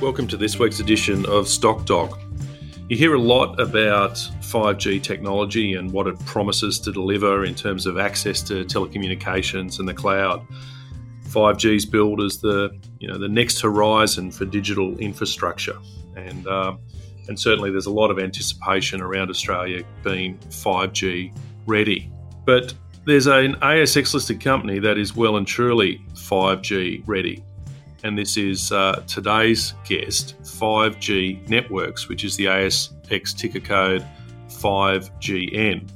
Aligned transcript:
Welcome 0.00 0.28
to 0.28 0.36
this 0.36 0.60
week's 0.60 0.78
edition 0.78 1.26
of 1.26 1.48
Stock 1.48 1.84
Doc. 1.84 2.20
You 2.88 2.96
hear 2.96 3.14
a 3.14 3.20
lot 3.20 3.58
about 3.58 4.12
5G 4.12 5.02
technology 5.02 5.74
and 5.74 5.90
what 5.90 6.06
it 6.06 6.16
promises 6.24 6.78
to 6.80 6.92
deliver 6.92 7.44
in 7.44 7.56
terms 7.56 7.84
of 7.84 7.98
access 7.98 8.40
to 8.42 8.64
telecommunications 8.64 9.80
and 9.80 9.88
the 9.88 9.94
cloud. 9.94 10.46
5G 11.24 11.74
is 11.74 11.84
billed 11.84 12.22
as 12.22 12.38
the 12.38 12.78
you 13.00 13.08
know 13.08 13.18
the 13.18 13.28
next 13.28 13.60
horizon 13.60 14.30
for 14.30 14.44
digital 14.44 14.96
infrastructure, 14.98 15.76
and 16.14 16.46
uh, 16.46 16.76
and 17.26 17.38
certainly 17.38 17.72
there's 17.72 17.86
a 17.86 17.90
lot 17.90 18.12
of 18.12 18.20
anticipation 18.20 19.00
around 19.00 19.30
Australia 19.30 19.82
being 20.04 20.38
5G 20.38 21.36
ready. 21.66 22.08
But 22.46 22.72
there's 23.04 23.26
an 23.26 23.56
ASX 23.56 24.14
listed 24.14 24.40
company 24.40 24.78
that 24.78 24.96
is 24.96 25.16
well 25.16 25.38
and 25.38 25.46
truly 25.46 26.00
5G 26.14 27.02
ready 27.04 27.42
and 28.02 28.16
this 28.16 28.36
is 28.36 28.72
uh, 28.72 29.02
today's 29.06 29.74
guest, 29.84 30.36
5G 30.42 31.48
Networks, 31.48 32.08
which 32.08 32.24
is 32.24 32.36
the 32.36 32.46
ASX 32.46 33.36
ticker 33.36 33.60
code 33.60 34.06
5GN. 34.48 35.90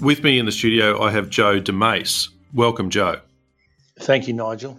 With 0.00 0.22
me 0.22 0.38
in 0.38 0.46
the 0.46 0.52
studio, 0.52 1.00
I 1.02 1.10
have 1.10 1.30
Joe 1.30 1.60
Demase. 1.60 2.28
Welcome, 2.52 2.90
Joe. 2.90 3.20
Thank 4.00 4.28
you, 4.28 4.34
Nigel. 4.34 4.78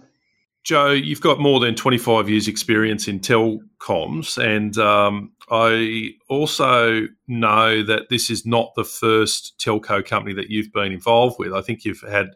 Joe, 0.64 0.90
you've 0.90 1.20
got 1.20 1.40
more 1.40 1.60
than 1.60 1.74
25 1.74 2.28
years' 2.28 2.46
experience 2.46 3.08
in 3.08 3.20
telecoms, 3.20 4.36
and 4.36 4.76
um, 4.76 5.32
I 5.50 6.10
also 6.28 7.08
know 7.26 7.82
that 7.82 8.10
this 8.10 8.28
is 8.28 8.44
not 8.44 8.74
the 8.76 8.84
first 8.84 9.58
telco 9.58 10.04
company 10.04 10.34
that 10.34 10.50
you've 10.50 10.72
been 10.72 10.92
involved 10.92 11.36
with. 11.38 11.54
I 11.54 11.62
think 11.62 11.84
you've 11.84 12.02
had 12.02 12.26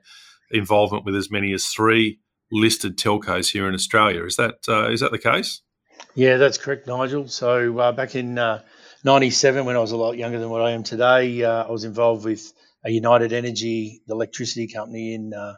involvement 0.50 1.04
with 1.04 1.14
as 1.14 1.30
many 1.30 1.52
as 1.52 1.66
three 1.66 2.18
listed 2.52 2.96
telcos 2.98 3.50
here 3.50 3.66
in 3.66 3.74
Australia. 3.74 4.24
Is 4.24 4.36
that 4.36 4.56
uh, 4.68 4.90
is 4.90 5.00
that 5.00 5.10
the 5.10 5.18
case? 5.18 5.62
Yeah, 6.14 6.36
that's 6.36 6.58
correct, 6.58 6.86
Nigel. 6.86 7.26
So 7.28 7.78
uh, 7.78 7.92
back 7.92 8.14
in 8.14 8.34
'97, 9.04 9.60
uh, 9.60 9.64
when 9.64 9.76
I 9.76 9.80
was 9.80 9.92
a 9.92 9.96
lot 9.96 10.16
younger 10.18 10.38
than 10.38 10.50
what 10.50 10.62
I 10.62 10.72
am 10.72 10.82
today, 10.82 11.42
uh, 11.42 11.64
I 11.64 11.70
was 11.70 11.84
involved 11.84 12.24
with 12.24 12.52
a 12.84 12.90
United 12.90 13.32
Energy, 13.32 14.02
electricity 14.08 14.66
company 14.66 15.14
in 15.14 15.32
uh, 15.32 15.54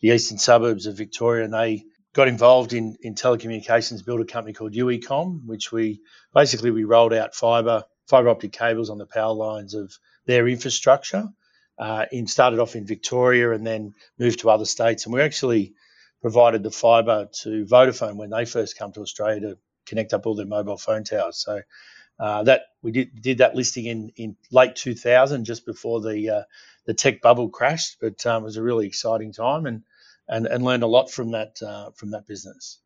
the 0.00 0.08
eastern 0.08 0.38
suburbs 0.38 0.86
of 0.86 0.96
Victoria, 0.96 1.44
and 1.44 1.52
they 1.52 1.84
got 2.12 2.28
involved 2.28 2.72
in, 2.72 2.96
in 3.02 3.14
telecommunications, 3.14 4.04
built 4.04 4.20
a 4.20 4.24
company 4.24 4.54
called 4.54 4.72
Uecomm, 4.72 5.40
which 5.46 5.72
we 5.72 6.00
basically 6.34 6.70
we 6.70 6.84
rolled 6.84 7.12
out 7.12 7.34
fiber 7.34 7.84
fiber 8.08 8.28
optic 8.28 8.52
cables 8.52 8.88
on 8.88 8.98
the 8.98 9.06
power 9.06 9.34
lines 9.34 9.74
of 9.74 9.92
their 10.26 10.46
infrastructure. 10.46 11.28
Uh, 11.78 12.06
in 12.10 12.26
started 12.26 12.58
off 12.58 12.74
in 12.74 12.86
Victoria 12.86 13.52
and 13.52 13.66
then 13.66 13.92
moved 14.18 14.40
to 14.40 14.48
other 14.48 14.64
states, 14.64 15.04
and 15.04 15.12
we're 15.12 15.20
actually 15.20 15.74
provided 16.20 16.62
the 16.62 16.70
fibre 16.70 17.28
to 17.42 17.64
Vodafone 17.66 18.16
when 18.16 18.30
they 18.30 18.44
first 18.44 18.78
come 18.78 18.92
to 18.92 19.00
Australia 19.00 19.40
to 19.40 19.58
connect 19.86 20.12
up 20.12 20.26
all 20.26 20.34
their 20.34 20.46
mobile 20.46 20.76
phone 20.76 21.04
towers. 21.04 21.38
So 21.38 21.60
uh, 22.18 22.42
that 22.44 22.62
we 22.82 22.92
did 22.92 23.20
did 23.20 23.38
that 23.38 23.54
listing 23.54 23.86
in, 23.86 24.12
in 24.16 24.36
late 24.50 24.76
2000, 24.76 25.44
just 25.44 25.66
before 25.66 26.00
the 26.00 26.30
uh, 26.30 26.42
the 26.86 26.94
tech 26.94 27.20
bubble 27.20 27.48
crashed. 27.48 27.98
But 28.00 28.24
um, 28.26 28.42
it 28.42 28.46
was 28.46 28.56
a 28.56 28.62
really 28.62 28.86
exciting 28.86 29.32
time 29.32 29.66
and 29.66 29.82
and, 30.28 30.46
and 30.46 30.64
learned 30.64 30.82
a 30.82 30.88
lot 30.88 31.10
from 31.10 31.32
that 31.32 31.60
uh, 31.62 31.90
from 31.90 32.10
that 32.10 32.26
business. 32.26 32.78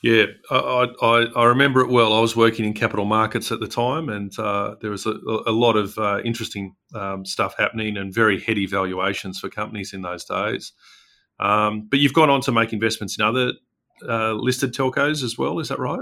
Yeah, 0.00 0.26
I, 0.48 0.86
I, 1.02 1.26
I, 1.34 1.44
remember 1.46 1.80
it 1.80 1.90
well. 1.90 2.12
I 2.12 2.20
was 2.20 2.36
working 2.36 2.64
in 2.64 2.72
capital 2.72 3.04
markets 3.04 3.50
at 3.50 3.58
the 3.58 3.66
time, 3.66 4.08
and 4.08 4.32
uh, 4.38 4.76
there 4.80 4.92
was 4.92 5.06
a, 5.06 5.18
a 5.44 5.50
lot 5.50 5.76
of 5.76 5.98
uh, 5.98 6.20
interesting 6.24 6.76
um, 6.94 7.26
stuff 7.26 7.56
happening 7.58 7.96
and 7.96 8.14
very 8.14 8.38
heady 8.38 8.66
valuations 8.66 9.40
for 9.40 9.48
companies 9.48 9.92
in 9.92 10.02
those 10.02 10.24
days. 10.24 10.72
Um, 11.40 11.88
but 11.88 11.98
you've 11.98 12.12
gone 12.12 12.30
on 12.30 12.40
to 12.42 12.52
make 12.52 12.72
investments 12.72 13.18
in 13.18 13.24
other 13.24 13.52
uh, 14.06 14.32
listed 14.32 14.74
telcos 14.74 15.22
as 15.22 15.38
well. 15.38 15.58
Is 15.58 15.68
that 15.68 15.78
right? 15.78 16.00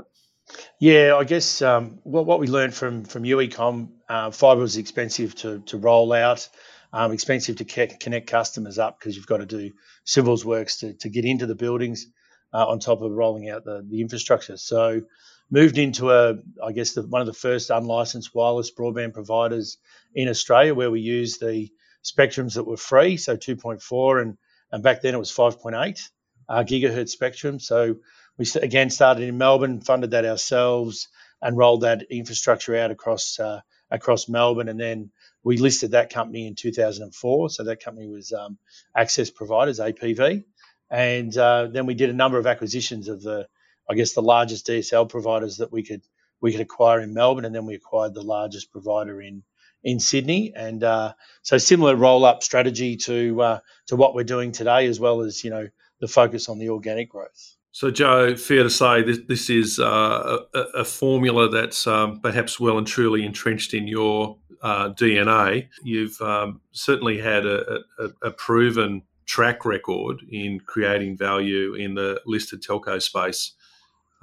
Yeah, 0.78 1.16
I 1.16 1.24
guess 1.24 1.60
um, 1.62 1.98
what, 2.04 2.26
what 2.26 2.38
we 2.38 2.46
learned 2.46 2.74
from 2.74 3.04
from 3.04 3.24
Uecomm, 3.24 3.88
uh, 4.08 4.30
fibre 4.30 4.60
was 4.60 4.76
expensive 4.76 5.34
to 5.36 5.60
to 5.66 5.76
roll 5.76 6.12
out, 6.12 6.48
um, 6.92 7.12
expensive 7.12 7.56
to 7.56 7.64
ke- 7.64 7.98
connect 7.98 8.28
customers 8.28 8.78
up 8.78 8.98
because 8.98 9.16
you've 9.16 9.26
got 9.26 9.38
to 9.38 9.46
do 9.46 9.72
civils 10.04 10.44
works 10.44 10.78
to, 10.78 10.92
to 10.94 11.08
get 11.08 11.24
into 11.24 11.46
the 11.46 11.56
buildings 11.56 12.06
uh, 12.54 12.66
on 12.66 12.78
top 12.78 13.02
of 13.02 13.10
rolling 13.10 13.50
out 13.50 13.64
the, 13.64 13.84
the 13.88 14.00
infrastructure. 14.00 14.56
So 14.56 15.02
moved 15.50 15.78
into 15.78 16.10
a, 16.10 16.34
I 16.64 16.72
guess 16.72 16.92
the, 16.94 17.02
one 17.02 17.20
of 17.20 17.26
the 17.26 17.32
first 17.32 17.70
unlicensed 17.70 18.34
wireless 18.34 18.72
broadband 18.72 19.14
providers 19.14 19.78
in 20.14 20.28
Australia, 20.28 20.74
where 20.74 20.90
we 20.90 21.00
use 21.00 21.38
the 21.38 21.70
spectrums 22.04 22.54
that 22.54 22.64
were 22.64 22.76
free, 22.76 23.16
so 23.16 23.36
2.4 23.36 24.22
and 24.22 24.38
and 24.76 24.82
back 24.82 25.00
then 25.00 25.14
it 25.14 25.18
was 25.18 25.32
5.8 25.32 26.10
uh, 26.50 26.62
gigahertz 26.62 27.08
spectrum. 27.08 27.58
So 27.58 27.96
we 28.36 28.44
again 28.60 28.90
started 28.90 29.22
in 29.22 29.38
Melbourne, 29.38 29.80
funded 29.80 30.10
that 30.10 30.26
ourselves, 30.26 31.08
and 31.40 31.56
rolled 31.56 31.80
that 31.80 32.02
infrastructure 32.10 32.76
out 32.76 32.90
across 32.90 33.40
uh, 33.40 33.62
across 33.90 34.28
Melbourne, 34.28 34.68
and 34.68 34.78
then 34.78 35.12
we 35.42 35.56
listed 35.56 35.92
that 35.92 36.12
company 36.12 36.46
in 36.46 36.56
2004. 36.56 37.48
So 37.48 37.64
that 37.64 37.82
company 37.82 38.06
was 38.06 38.34
um, 38.34 38.58
Access 38.94 39.30
Providers 39.30 39.78
(APV), 39.80 40.44
and 40.90 41.38
uh, 41.38 41.68
then 41.68 41.86
we 41.86 41.94
did 41.94 42.10
a 42.10 42.20
number 42.22 42.36
of 42.36 42.46
acquisitions 42.46 43.08
of 43.08 43.22
the, 43.22 43.48
I 43.88 43.94
guess, 43.94 44.12
the 44.12 44.20
largest 44.20 44.66
DSL 44.66 45.08
providers 45.08 45.56
that 45.56 45.72
we 45.72 45.84
could 45.84 46.02
we 46.42 46.52
could 46.52 46.60
acquire 46.60 47.00
in 47.00 47.14
Melbourne, 47.14 47.46
and 47.46 47.54
then 47.54 47.64
we 47.64 47.76
acquired 47.76 48.12
the 48.12 48.20
largest 48.20 48.70
provider 48.72 49.22
in 49.22 49.42
in 49.84 50.00
Sydney, 50.00 50.52
and 50.54 50.82
uh, 50.82 51.12
so 51.42 51.58
similar 51.58 51.96
roll 51.96 52.24
up 52.24 52.42
strategy 52.42 52.96
to 52.96 53.40
uh, 53.40 53.58
to 53.86 53.96
what 53.96 54.14
we're 54.14 54.24
doing 54.24 54.52
today, 54.52 54.86
as 54.86 54.98
well 54.98 55.20
as 55.20 55.44
you 55.44 55.50
know 55.50 55.68
the 56.00 56.08
focus 56.08 56.48
on 56.48 56.58
the 56.58 56.68
organic 56.68 57.08
growth. 57.08 57.56
So, 57.76 57.90
Joe, 57.90 58.34
fair 58.36 58.62
to 58.62 58.70
say 58.70 59.02
this, 59.02 59.18
this 59.28 59.50
is 59.50 59.78
uh, 59.78 60.38
a, 60.54 60.58
a, 60.78 60.84
formula 60.84 61.50
that's 61.50 61.86
um, 61.86 62.20
perhaps 62.20 62.58
well 62.58 62.78
and 62.78 62.86
truly 62.86 63.22
entrenched 63.22 63.74
in 63.74 63.86
your 63.86 64.38
uh, 64.62 64.94
DNA. 64.94 65.68
You've 65.84 66.18
um, 66.22 66.62
certainly 66.72 67.18
had 67.18 67.44
a, 67.44 67.80
a, 67.98 68.08
a, 68.22 68.30
proven 68.30 69.02
track 69.26 69.66
record 69.66 70.22
in 70.30 70.58
creating 70.60 71.18
value 71.18 71.74
in 71.74 71.94
the 71.94 72.18
listed 72.24 72.62
telco 72.62 73.02
space 73.02 73.52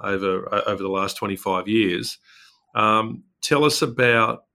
over 0.00 0.52
over 0.66 0.82
the 0.82 0.88
last 0.88 1.16
25 1.16 1.68
years. 1.68 2.18
Um, 2.74 3.22
tell 3.40 3.64
us 3.64 3.82
about 3.82 4.46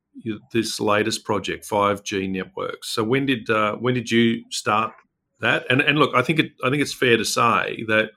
this 0.51 0.79
latest 0.79 1.23
project, 1.23 1.67
5G 1.67 2.29
networks. 2.29 2.89
So 2.89 3.03
when 3.03 3.25
did 3.25 3.49
uh, 3.49 3.75
when 3.75 3.93
did 3.93 4.11
you 4.11 4.43
start 4.49 4.93
that? 5.39 5.65
And 5.69 5.81
and 5.81 5.97
look, 5.97 6.15
I 6.15 6.21
think 6.21 6.39
it 6.39 6.51
I 6.63 6.69
think 6.69 6.81
it's 6.81 6.93
fair 6.93 7.17
to 7.17 7.25
say 7.25 7.83
that 7.87 8.11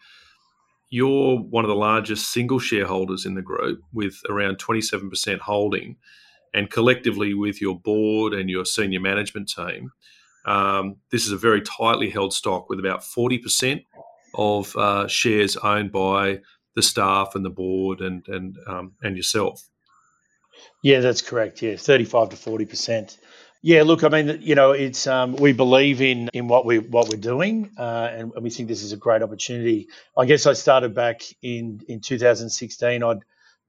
you're 0.90 1.38
one 1.38 1.64
of 1.64 1.68
the 1.68 1.74
largest 1.74 2.32
single 2.32 2.58
shareholders 2.58 3.24
in 3.24 3.34
the 3.34 3.42
group 3.42 3.80
with 3.94 4.20
around 4.28 4.58
27% 4.58 5.38
holding, 5.38 5.96
and 6.52 6.70
collectively 6.70 7.32
with 7.32 7.62
your 7.62 7.78
board 7.80 8.34
and 8.34 8.50
your 8.50 8.66
senior 8.66 9.00
management 9.00 9.48
team, 9.48 9.90
um, 10.44 10.96
this 11.10 11.24
is 11.26 11.32
a 11.32 11.36
very 11.38 11.62
tightly 11.62 12.10
held 12.10 12.34
stock 12.34 12.68
with 12.68 12.78
about 12.78 13.00
40% 13.00 13.84
of 14.34 14.76
uh, 14.76 15.06
shares 15.08 15.56
owned 15.56 15.92
by 15.92 16.40
the 16.74 16.82
staff 16.82 17.34
and 17.34 17.44
the 17.44 17.50
board 17.50 18.00
and 18.00 18.26
and 18.28 18.58
um, 18.66 18.92
and 19.02 19.16
yourself. 19.16 19.68
Yeah, 20.82 21.00
that's 21.00 21.22
correct. 21.22 21.62
Yeah, 21.62 21.76
thirty-five 21.76 22.30
to 22.30 22.36
forty 22.36 22.64
percent. 22.64 23.18
Yeah, 23.64 23.84
look, 23.84 24.02
I 24.02 24.08
mean, 24.08 24.40
you 24.42 24.56
know, 24.56 24.72
it's 24.72 25.06
um, 25.06 25.36
we 25.36 25.52
believe 25.52 26.02
in 26.02 26.28
in 26.32 26.48
what 26.48 26.66
we 26.66 26.80
what 26.80 27.08
we're 27.08 27.20
doing, 27.20 27.70
uh, 27.78 28.08
and, 28.12 28.32
and 28.34 28.42
we 28.42 28.50
think 28.50 28.68
this 28.68 28.82
is 28.82 28.92
a 28.92 28.96
great 28.96 29.22
opportunity. 29.22 29.88
I 30.18 30.26
guess 30.26 30.46
I 30.46 30.54
started 30.54 30.94
back 30.94 31.22
in 31.42 31.80
in 31.86 32.00
2016. 32.00 33.02
I'd 33.02 33.18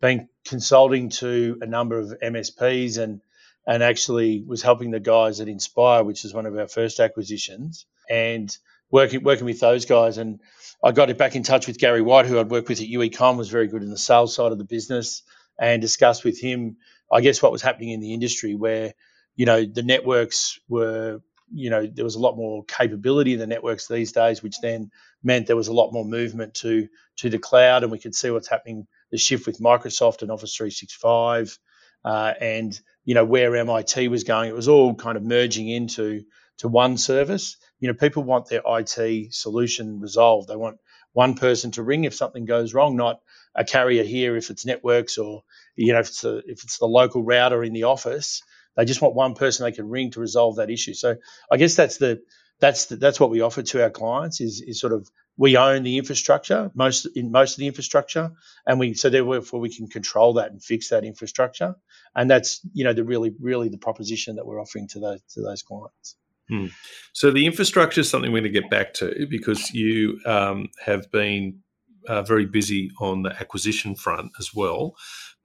been 0.02 0.28
consulting 0.46 1.10
to 1.10 1.60
a 1.62 1.68
number 1.68 2.00
of 2.00 2.14
MSPs 2.24 2.98
and 2.98 3.22
and 3.66 3.84
actually 3.84 4.44
was 4.46 4.62
helping 4.62 4.92
the 4.92 5.00
guys 5.00 5.40
at 5.40 5.48
Inspire, 5.48 6.04
which 6.04 6.26
is 6.26 6.34
one 6.34 6.46
of 6.46 6.58
our 6.58 6.68
first 6.68 7.00
acquisitions, 7.00 7.86
and 8.10 8.58
working 8.90 9.24
working 9.24 9.46
with 9.46 9.60
those 9.60 9.86
guys. 9.86 10.18
And 10.18 10.40
I 10.84 10.92
got 10.92 11.10
it 11.10 11.18
back 11.20 11.36
in 11.36 11.44
touch 11.44 11.68
with 11.68 11.78
Gary 11.78 12.02
White, 12.02 12.26
who 12.26 12.40
I'd 12.40 12.50
worked 12.50 12.68
with 12.68 12.82
at 12.82 12.88
Uecomm, 12.88 13.38
was 13.38 13.50
very 13.50 13.68
good 13.68 13.84
in 13.84 13.92
the 13.92 13.98
sales 13.98 14.34
side 14.36 14.52
of 14.52 14.58
the 14.58 14.64
business, 14.64 15.22
and 15.60 15.82
discussed 15.82 16.24
with 16.24 16.40
him 16.40 16.78
I 17.12 17.22
guess 17.22 17.42
what 17.42 17.52
was 17.52 17.62
happening 17.62 17.90
in 17.90 18.00
the 18.00 18.14
industry 18.14 18.56
where 18.56 18.94
you 19.36 19.46
know 19.46 19.66
the 19.66 19.84
networks 19.84 20.60
were 20.68 21.20
you 21.54 21.70
know, 21.70 21.86
there 21.86 22.06
was 22.06 22.16
a 22.16 22.20
lot 22.20 22.36
more 22.36 22.64
capability 22.66 23.34
in 23.34 23.40
the 23.40 23.48
networks 23.48 23.88
these 23.88 24.12
days, 24.12 24.42
which 24.42 24.60
then 24.62 24.90
meant 25.24 25.48
there 25.48 25.56
was 25.56 25.68
a 25.68 25.74
lot 25.74 25.92
more 25.92 26.06
movement 26.06 26.56
to 26.56 26.88
to 27.18 27.30
the 27.30 27.40
cloud, 27.40 27.84
and 27.84 27.92
we 27.92 28.00
could 28.00 28.16
see 28.16 28.32
what's 28.32 28.50
happening, 28.50 28.88
the 29.12 29.18
shift 29.18 29.46
with 29.46 29.60
Microsoft 29.60 30.22
and 30.24 30.32
Office 30.32 30.56
365, 30.56 31.58
uh, 32.04 32.34
and 32.40 32.80
you 33.06 33.14
know 33.14 33.26
where 33.26 33.56
MIT 33.56 34.08
was 34.08 34.24
going. 34.24 34.50
It 34.50 34.56
was 34.56 34.68
all 34.68 34.96
kind 34.96 35.18
of 35.18 35.24
merging 35.24 35.70
into 35.70 36.24
to 36.60 36.68
one 36.68 36.98
service. 36.98 37.58
You 37.80 37.88
know, 37.90 37.94
people 37.94 38.24
want 38.24 38.50
their 38.50 38.62
IT 38.66 39.34
solution 39.34 40.00
resolved. 40.00 40.48
They 40.48 40.56
want 40.56 40.78
one 41.14 41.36
person 41.36 41.72
to 41.72 41.84
ring 41.84 42.04
if 42.04 42.14
something 42.14 42.46
goes 42.46 42.74
wrong, 42.74 42.96
not 42.96 43.22
a 43.56 43.64
carrier 43.64 44.04
here 44.04 44.36
if 44.36 44.50
it's 44.50 44.66
networks 44.66 45.18
or 45.18 45.44
you 45.76 45.94
know 45.94 46.00
if 46.00 46.10
it's 46.10 46.24
a, 46.24 46.38
if 46.40 46.64
it's 46.64 46.80
the 46.80 46.86
local 46.86 47.24
router 47.24 47.64
in 47.64 47.74
the 47.74 47.84
office. 47.84 48.42
They 48.76 48.86
just 48.86 49.02
want 49.04 49.14
one 49.14 49.36
person 49.36 49.66
they 49.66 49.72
can 49.72 49.88
ring 49.88 50.12
to 50.12 50.20
resolve 50.20 50.56
that 50.56 50.72
issue. 50.72 50.96
So 50.96 51.16
I 51.52 51.58
guess 51.58 51.76
that's 51.76 51.98
the 51.98 52.22
that's 52.60 52.86
the, 52.88 52.96
that's 52.96 53.20
what 53.20 53.30
we 53.30 53.42
offer 53.42 53.62
to 53.62 53.84
our 53.84 53.90
clients 53.90 54.42
is, 54.42 54.62
is 54.62 54.80
sort 54.80 54.94
of 54.94 55.10
we 55.38 55.58
own 55.58 55.84
the 55.84 55.98
infrastructure 55.98 56.72
most 56.76 57.06
in 57.16 57.32
most 57.32 57.54
of 57.54 57.58
the 57.60 57.68
infrastructure 57.68 58.32
and 58.66 58.80
we 58.80 58.94
so 58.94 59.10
therefore 59.10 59.60
we 59.60 59.76
can 59.76 59.88
control 59.88 60.34
that 60.34 60.52
and 60.52 60.64
fix 60.64 60.90
that 60.90 61.04
infrastructure 61.04 61.76
and 62.16 62.30
that's 62.30 62.62
you 62.74 62.84
know 62.84 62.94
the 62.94 63.04
really 63.04 63.34
really 63.40 63.70
the 63.70 63.78
proposition 63.78 64.36
that 64.36 64.46
we're 64.46 64.62
offering 64.62 64.88
to 64.88 65.00
those 65.00 65.22
to 65.34 65.42
those 65.42 65.64
clients 65.64 66.16
hmm. 66.54 66.68
so 67.14 67.32
the 67.32 67.46
infrastructure 67.46 68.02
is 68.02 68.10
something 68.10 68.32
we're 68.32 68.42
going 68.42 68.54
to 68.54 68.62
get 68.62 68.70
back 68.70 68.94
to 68.94 69.28
because 69.30 69.72
you 69.72 70.20
um, 70.26 70.70
have 70.86 71.10
been 71.12 71.60
uh, 72.08 72.22
very 72.22 72.46
busy 72.46 72.92
on 73.00 73.24
the 73.24 73.32
acquisition 73.40 73.96
front 73.96 74.32
as 74.40 74.54
well 74.54 74.96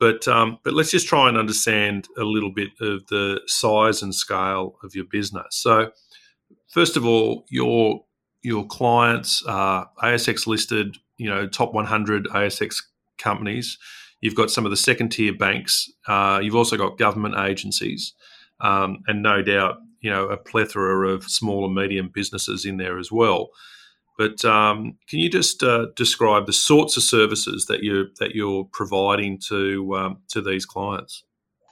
but 0.01 0.27
um, 0.29 0.59
but 0.65 0.75
let's 0.75 0.91
just 0.91 1.07
try 1.07 1.29
and 1.29 1.39
understand 1.39 2.09
a 2.19 2.25
little 2.25 2.53
bit 2.53 2.71
of 2.81 3.07
the 3.07 3.41
size 3.47 4.03
and 4.03 4.15
scale 4.15 4.77
of 4.83 4.95
your 4.95 5.05
business 5.05 5.47
so 5.51 5.91
first 6.69 6.97
of 6.97 7.07
all 7.07 7.45
your 7.49 8.03
your 8.43 8.67
clients 8.67 9.43
are 9.47 9.91
ASX 10.03 10.47
listed, 10.47 10.97
you 11.17 11.29
know, 11.29 11.47
top 11.47 11.75
100 11.75 12.27
ASX 12.29 12.77
companies. 13.19 13.79
You've 14.21 14.35
got 14.35 14.51
some 14.51 14.65
of 14.65 14.71
the 14.71 14.77
second 14.77 15.11
tier 15.11 15.35
banks. 15.35 15.91
Uh, 16.07 16.41
you've 16.43 16.57
also 16.57 16.77
got 16.77 16.99
government 16.99 17.37
agencies, 17.37 18.15
um, 18.61 18.99
and 19.07 19.23
no 19.23 19.43
doubt, 19.43 19.77
you 20.00 20.11
know, 20.11 20.29
a 20.29 20.37
plethora 20.37 21.09
of 21.09 21.25
small 21.25 21.65
and 21.65 21.75
medium 21.75 22.09
businesses 22.09 22.65
in 22.65 22.77
there 22.77 22.99
as 22.99 23.11
well. 23.11 23.50
But 24.17 24.45
um, 24.45 24.99
can 25.09 25.21
you 25.21 25.31
just 25.31 25.62
uh, 25.62 25.87
describe 25.95 26.47
the 26.47 26.53
sorts 26.53 26.97
of 26.97 27.05
services 27.05 27.67
that 27.67 27.85
you 27.85 28.09
that 28.19 28.35
you're 28.35 28.65
providing 28.73 29.39
to 29.49 29.97
um, 29.97 30.19
to 30.31 30.43
these 30.43 30.67
clients? 30.67 31.23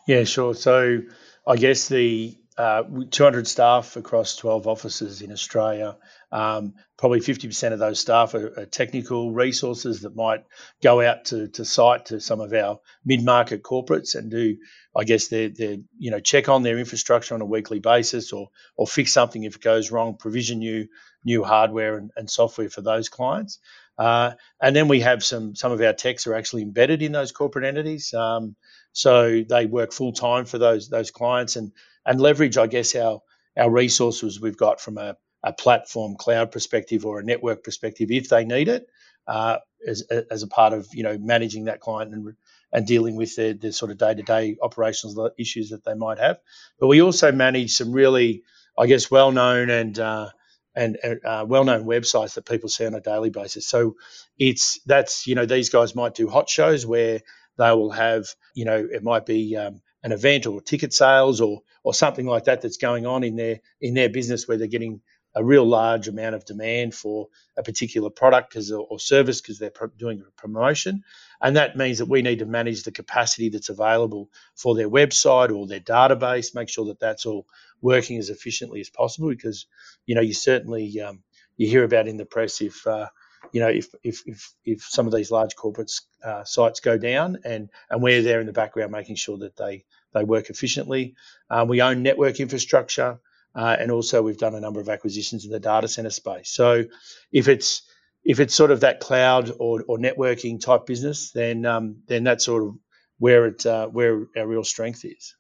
Yeah, 0.06 0.22
sure. 0.22 0.54
So 0.54 1.00
I 1.46 1.56
guess 1.56 1.88
the 1.88 2.38
uh, 2.58 2.82
200 3.10 3.46
staff 3.46 3.96
across 3.96 4.36
12 4.36 4.66
offices 4.66 5.20
in 5.20 5.30
Australia. 5.30 5.96
Um, 6.32 6.74
probably 6.96 7.20
50% 7.20 7.72
of 7.72 7.78
those 7.78 8.00
staff 8.00 8.34
are, 8.34 8.60
are, 8.60 8.66
technical 8.66 9.30
resources 9.30 10.00
that 10.00 10.16
might 10.16 10.44
go 10.82 11.02
out 11.02 11.26
to, 11.26 11.48
to 11.48 11.64
site 11.66 12.06
to 12.06 12.20
some 12.20 12.40
of 12.40 12.54
our 12.54 12.80
mid-market 13.04 13.62
corporates 13.62 14.14
and 14.14 14.30
do, 14.30 14.56
I 14.96 15.04
guess, 15.04 15.28
their, 15.28 15.50
their 15.50 15.76
you 15.98 16.10
know 16.10 16.18
check 16.18 16.48
on 16.48 16.62
their 16.62 16.78
infrastructure 16.78 17.34
on 17.34 17.42
a 17.42 17.46
weekly 17.46 17.78
basis 17.78 18.32
or 18.32 18.48
or 18.76 18.86
fix 18.86 19.12
something 19.12 19.44
if 19.44 19.56
it 19.56 19.62
goes 19.62 19.90
wrong, 19.90 20.16
provision 20.16 20.58
new 20.58 20.88
new 21.24 21.44
hardware 21.44 21.98
and, 21.98 22.10
and 22.16 22.30
software 22.30 22.70
for 22.70 22.80
those 22.80 23.08
clients. 23.08 23.58
Uh, 23.98 24.32
and 24.60 24.74
then 24.74 24.88
we 24.88 25.00
have 25.00 25.22
some 25.22 25.54
some 25.54 25.72
of 25.72 25.80
our 25.80 25.92
techs 25.92 26.26
are 26.26 26.34
actually 26.34 26.62
embedded 26.62 27.02
in 27.02 27.12
those 27.12 27.32
corporate 27.32 27.64
entities, 27.64 28.12
um, 28.14 28.56
so 28.92 29.42
they 29.48 29.66
work 29.66 29.92
full 29.92 30.12
time 30.12 30.44
for 30.44 30.58
those 30.58 30.88
those 30.88 31.10
clients 31.10 31.56
and 31.56 31.72
and 32.06 32.20
leverage, 32.20 32.56
I 32.58 32.66
guess, 32.66 32.94
our 32.94 33.20
our 33.58 33.70
resources 33.70 34.40
we've 34.40 34.56
got 34.56 34.80
from 34.80 34.98
a 34.98 35.16
a 35.42 35.52
platform 35.52 36.16
cloud 36.16 36.50
perspective 36.50 37.06
or 37.06 37.20
a 37.20 37.24
network 37.24 37.62
perspective 37.62 38.10
if 38.10 38.28
they 38.28 38.44
need 38.44 38.68
it 38.68 38.86
uh, 39.28 39.58
as, 39.86 40.02
as 40.02 40.42
a 40.42 40.48
part 40.48 40.72
of 40.72 40.88
you 40.92 41.02
know 41.02 41.18
managing 41.18 41.64
that 41.64 41.80
client 41.80 42.12
and 42.14 42.34
and 42.72 42.86
dealing 42.86 43.16
with 43.16 43.34
the, 43.36 43.52
the 43.52 43.72
sort 43.72 43.90
of 43.90 43.98
day-to-day 43.98 44.56
operational 44.60 45.30
issues 45.38 45.70
that 45.70 45.84
they 45.84 45.94
might 45.94 46.18
have. 46.18 46.38
But 46.80 46.88
we 46.88 47.00
also 47.00 47.32
manage 47.32 47.72
some 47.72 47.92
really 47.92 48.42
i 48.78 48.86
guess 48.86 49.10
well-known 49.10 49.70
and 49.70 49.98
uh, 49.98 50.28
and 50.74 50.98
uh, 51.24 51.46
well-known 51.48 51.84
websites 51.84 52.34
that 52.34 52.44
people 52.44 52.68
see 52.68 52.84
on 52.84 52.94
a 52.94 53.00
daily 53.00 53.30
basis. 53.30 53.66
So 53.66 53.94
it's 54.38 54.80
that's 54.84 55.26
you 55.26 55.34
know 55.34 55.46
these 55.46 55.70
guys 55.70 55.94
might 55.94 56.14
do 56.14 56.28
hot 56.28 56.48
shows 56.50 56.84
where 56.84 57.20
they 57.56 57.70
will 57.70 57.92
have 57.92 58.26
you 58.54 58.64
know 58.64 58.86
it 58.90 59.02
might 59.02 59.24
be 59.26 59.56
um, 59.56 59.80
an 60.06 60.12
event 60.12 60.46
or 60.46 60.62
ticket 60.62 60.94
sales 60.94 61.42
or 61.42 61.62
or 61.84 61.92
something 61.92 62.26
like 62.26 62.44
that 62.44 62.62
that's 62.62 62.78
going 62.78 63.06
on 63.06 63.24
in 63.24 63.36
their 63.36 63.60
in 63.82 63.94
their 63.94 64.08
business 64.08 64.48
where 64.48 64.56
they're 64.56 64.68
getting 64.68 65.02
a 65.34 65.44
real 65.44 65.66
large 65.66 66.08
amount 66.08 66.36
of 66.36 66.46
demand 66.46 66.94
for 66.94 67.28
a 67.58 67.64
particular 67.64 68.08
product 68.08 68.50
because 68.50 68.72
or 68.72 69.00
service 69.00 69.42
because 69.42 69.58
they're 69.58 69.72
doing 69.98 70.22
a 70.26 70.40
promotion, 70.40 71.02
and 71.42 71.56
that 71.56 71.76
means 71.76 71.98
that 71.98 72.08
we 72.08 72.22
need 72.22 72.38
to 72.38 72.46
manage 72.46 72.84
the 72.84 72.92
capacity 72.92 73.50
that's 73.50 73.68
available 73.70 74.30
for 74.56 74.76
their 74.76 74.88
website 74.88 75.54
or 75.54 75.66
their 75.66 75.80
database, 75.80 76.54
make 76.54 76.70
sure 76.70 76.86
that 76.86 77.00
that's 77.00 77.26
all 77.26 77.46
working 77.82 78.18
as 78.18 78.30
efficiently 78.30 78.80
as 78.80 78.90
possible. 78.90 79.28
Because 79.30 79.66
you 80.06 80.14
know 80.14 80.22
you 80.22 80.34
certainly 80.34 81.00
um, 81.00 81.24
you 81.58 81.68
hear 81.68 81.84
about 81.84 82.08
in 82.08 82.16
the 82.16 82.26
press 82.26 82.62
if 82.62 82.86
uh, 82.86 83.08
you 83.52 83.60
know 83.60 83.68
if 83.68 83.88
if 84.02 84.22
if, 84.26 84.52
if 84.64 84.82
some 84.82 85.06
of 85.06 85.12
these 85.12 85.30
large 85.30 85.54
corporates 85.56 86.02
uh, 86.24 86.44
sites 86.44 86.80
go 86.80 86.98
down 86.98 87.38
and 87.44 87.70
and 87.90 88.02
we're 88.02 88.22
there 88.22 88.40
in 88.40 88.46
the 88.46 88.52
background 88.52 88.92
making 88.92 89.16
sure 89.16 89.38
that 89.38 89.56
they 89.56 89.84
they 90.12 90.24
work 90.24 90.50
efficiently. 90.50 91.14
Uh, 91.50 91.64
we 91.68 91.82
own 91.82 92.02
network 92.02 92.40
infrastructure. 92.40 93.18
Uh, 93.54 93.74
and 93.80 93.90
also 93.90 94.20
we've 94.20 94.36
done 94.36 94.54
a 94.54 94.60
number 94.60 94.80
of 94.80 94.88
acquisitions 94.90 95.46
in 95.46 95.50
the 95.50 95.58
data 95.58 95.88
center 95.88 96.10
space. 96.10 96.50
So 96.50 96.84
if 97.32 97.48
it's 97.48 97.82
if 98.22 98.40
it's 98.40 98.54
sort 98.54 98.70
of 98.70 98.80
that 98.80 99.00
cloud 99.00 99.50
or, 99.58 99.82
or 99.86 99.98
networking 99.98 100.60
type 100.60 100.84
business, 100.84 101.30
then 101.30 101.64
um, 101.64 102.02
then 102.06 102.24
that's 102.24 102.44
sort 102.44 102.64
of 102.64 102.74
where 103.18 103.46
it 103.46 103.64
uh, 103.64 103.86
where 103.86 104.26
our 104.36 104.46
real 104.46 104.64
strength 104.64 105.04
is. 105.04 105.34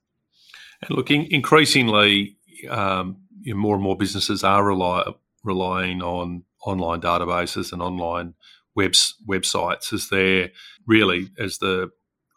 And 0.80 0.96
looking 0.96 1.30
increasingly, 1.30 2.38
um, 2.70 3.18
you 3.40 3.52
know, 3.54 3.60
more 3.60 3.74
and 3.74 3.82
more 3.82 3.98
businesses 3.98 4.44
are 4.44 4.64
rely, 4.64 5.04
relying 5.44 6.00
on 6.00 6.44
online 6.66 7.00
databases 7.00 7.72
and 7.72 7.80
online 7.80 8.34
webs, 8.74 9.14
websites 9.28 9.92
as 9.92 10.08
their 10.08 10.50
really 10.86 11.28
as 11.38 11.58
the 11.58 11.90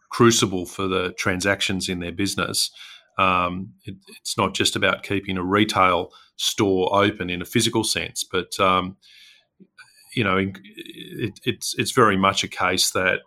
crucible 0.10 0.66
for 0.66 0.88
the 0.88 1.14
transactions 1.18 1.90
in 1.90 2.00
their 2.00 2.12
business. 2.12 2.72
Um, 3.18 3.74
it, 3.84 3.96
it's 4.22 4.38
not 4.38 4.54
just 4.54 4.76
about 4.76 5.04
keeping 5.04 5.38
a 5.38 5.44
retail 5.44 6.12
store 6.38 6.90
open 6.96 7.30
in 7.30 7.42
a 7.42 7.46
physical 7.46 7.84
sense, 7.84 8.24
but 8.24 8.58
um, 8.60 8.96
you 10.16 10.24
know, 10.24 10.38
it, 10.38 11.40
it's 11.44 11.76
it's 11.78 11.92
very 11.92 12.18
much 12.18 12.44
a 12.44 12.48
case 12.48 12.92
that 12.92 13.20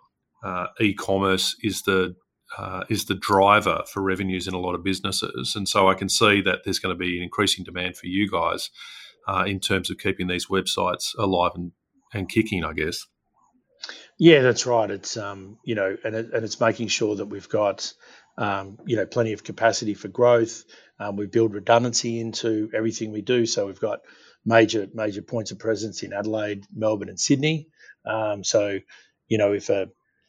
uh, 0.42 0.66
e-commerce 0.80 1.54
is 1.62 1.82
the 1.82 2.16
uh, 2.58 2.84
is 2.88 3.04
the 3.04 3.14
driver 3.14 3.82
for 3.90 4.02
revenues 4.02 4.48
in 4.48 4.54
a 4.54 4.58
lot 4.58 4.74
of 4.74 4.82
businesses, 4.82 5.54
and 5.54 5.68
so 5.68 5.88
I 5.88 5.94
can 5.94 6.08
see 6.08 6.40
that 6.40 6.60
there's 6.64 6.78
going 6.78 6.94
to 6.94 6.98
be 6.98 7.16
an 7.18 7.22
increasing 7.22 7.64
demand 7.64 7.96
for 7.96 8.06
you 8.06 8.30
guys 8.30 8.70
uh, 9.28 9.44
in 9.46 9.60
terms 9.60 9.90
of 9.90 9.98
keeping 9.98 10.28
these 10.28 10.46
websites 10.46 11.14
alive 11.18 11.52
and, 11.54 11.72
and 12.12 12.28
kicking, 12.28 12.64
I 12.64 12.72
guess. 12.72 13.06
Yeah, 14.18 14.42
that's 14.42 14.66
right. 14.66 14.90
It's 14.90 15.16
um, 15.16 15.58
you 15.64 15.74
know, 15.74 15.96
and 16.04 16.14
it, 16.14 16.32
and 16.32 16.44
it's 16.44 16.60
making 16.60 16.88
sure 16.88 17.16
that 17.16 17.26
we've 17.26 17.48
got 17.48 17.92
um, 18.38 18.78
you 18.86 18.96
know, 18.96 19.06
plenty 19.06 19.32
of 19.32 19.44
capacity 19.44 19.94
for 19.94 20.08
growth. 20.08 20.64
Um, 20.98 21.16
we 21.16 21.26
build 21.26 21.54
redundancy 21.54 22.20
into 22.20 22.70
everything 22.74 23.12
we 23.12 23.22
do, 23.22 23.46
so 23.46 23.66
we've 23.66 23.80
got 23.80 24.00
major 24.44 24.88
major 24.94 25.22
points 25.22 25.50
of 25.50 25.58
presence 25.58 26.02
in 26.02 26.12
Adelaide, 26.12 26.64
Melbourne, 26.74 27.08
and 27.08 27.20
Sydney. 27.20 27.68
Um, 28.06 28.44
so, 28.44 28.78
you 29.28 29.38
know, 29.38 29.52
if 29.52 29.68
a 29.68 29.88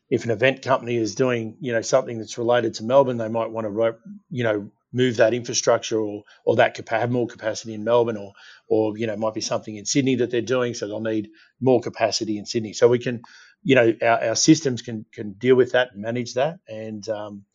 if 0.09 0.25
an 0.25 0.31
event 0.31 0.61
company 0.61 0.95
is 0.95 1.15
doing 1.15 1.57
you 1.59 1.71
know 1.71 1.81
something 1.81 2.17
that's 2.17 2.37
related 2.37 2.75
to 2.75 2.83
Melbourne, 2.83 3.17
they 3.17 3.29
might 3.29 3.51
want 3.51 3.67
to 3.67 3.95
you 4.29 4.43
know 4.43 4.71
move 4.93 5.17
that 5.17 5.33
infrastructure 5.33 5.99
or 5.99 6.23
or 6.45 6.55
that 6.57 6.79
have 6.87 7.11
more 7.11 7.27
capacity 7.27 7.73
in 7.73 7.83
Melbourne, 7.83 8.17
or 8.17 8.33
or 8.67 8.97
you 8.97 9.07
know 9.07 9.17
might 9.17 9.33
be 9.33 9.41
something 9.41 9.75
in 9.75 9.85
Sydney 9.85 10.15
that 10.15 10.31
they're 10.31 10.41
doing, 10.41 10.73
so 10.73 10.87
they'll 10.87 11.01
need 11.01 11.29
more 11.59 11.81
capacity 11.81 12.37
in 12.37 12.45
Sydney. 12.45 12.73
So 12.73 12.87
we 12.87 12.99
can, 12.99 13.21
you 13.63 13.75
know, 13.75 13.93
our, 14.01 14.29
our 14.29 14.35
systems 14.35 14.81
can 14.81 15.05
can 15.11 15.33
deal 15.33 15.55
with 15.55 15.71
that 15.71 15.89
and 15.93 16.01
manage 16.01 16.35
that, 16.35 16.59
and 16.67 17.07
um, 17.09 17.45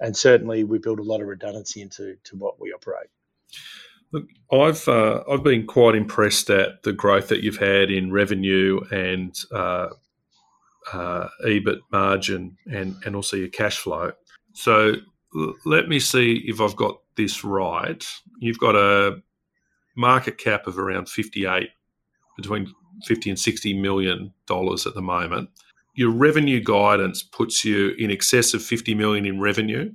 and 0.00 0.16
certainly 0.16 0.64
we 0.64 0.78
build 0.78 0.98
a 0.98 1.04
lot 1.04 1.20
of 1.20 1.28
redundancy 1.28 1.80
into 1.80 2.16
to 2.24 2.36
what 2.36 2.60
we 2.60 2.72
operate. 2.72 3.08
Look, 4.12 4.26
I've 4.50 4.86
uh, 4.88 5.22
I've 5.30 5.44
been 5.44 5.66
quite 5.66 5.94
impressed 5.94 6.50
at 6.50 6.82
the 6.82 6.92
growth 6.92 7.28
that 7.28 7.42
you've 7.42 7.58
had 7.58 7.90
in 7.90 8.10
revenue 8.10 8.80
and 8.90 9.34
uh, 9.52 9.88
uh, 10.92 11.28
EBIT 11.44 11.80
margin 11.92 12.56
and 12.70 12.96
and 13.04 13.14
also 13.14 13.36
your 13.36 13.48
cash 13.48 13.78
flow. 13.78 14.12
So 14.54 14.94
let 15.64 15.88
me 15.88 16.00
see 16.00 16.44
if 16.46 16.60
I've 16.60 16.76
got 16.76 17.00
this 17.16 17.44
right. 17.44 18.06
You've 18.40 18.58
got 18.58 18.76
a 18.76 19.20
market 19.96 20.38
cap 20.38 20.66
of 20.66 20.78
around 20.78 21.08
fifty 21.08 21.46
eight 21.46 21.70
between 22.36 22.72
fifty 23.04 23.30
and 23.30 23.38
sixty 23.38 23.74
million 23.74 24.32
dollars 24.46 24.86
at 24.86 24.94
the 24.94 25.02
moment 25.02 25.50
your 25.98 26.12
revenue 26.12 26.60
guidance 26.62 27.24
puts 27.24 27.64
you 27.64 27.92
in 27.98 28.08
excess 28.08 28.54
of 28.54 28.62
50 28.62 28.94
million 28.94 29.26
in 29.26 29.40
revenue 29.40 29.90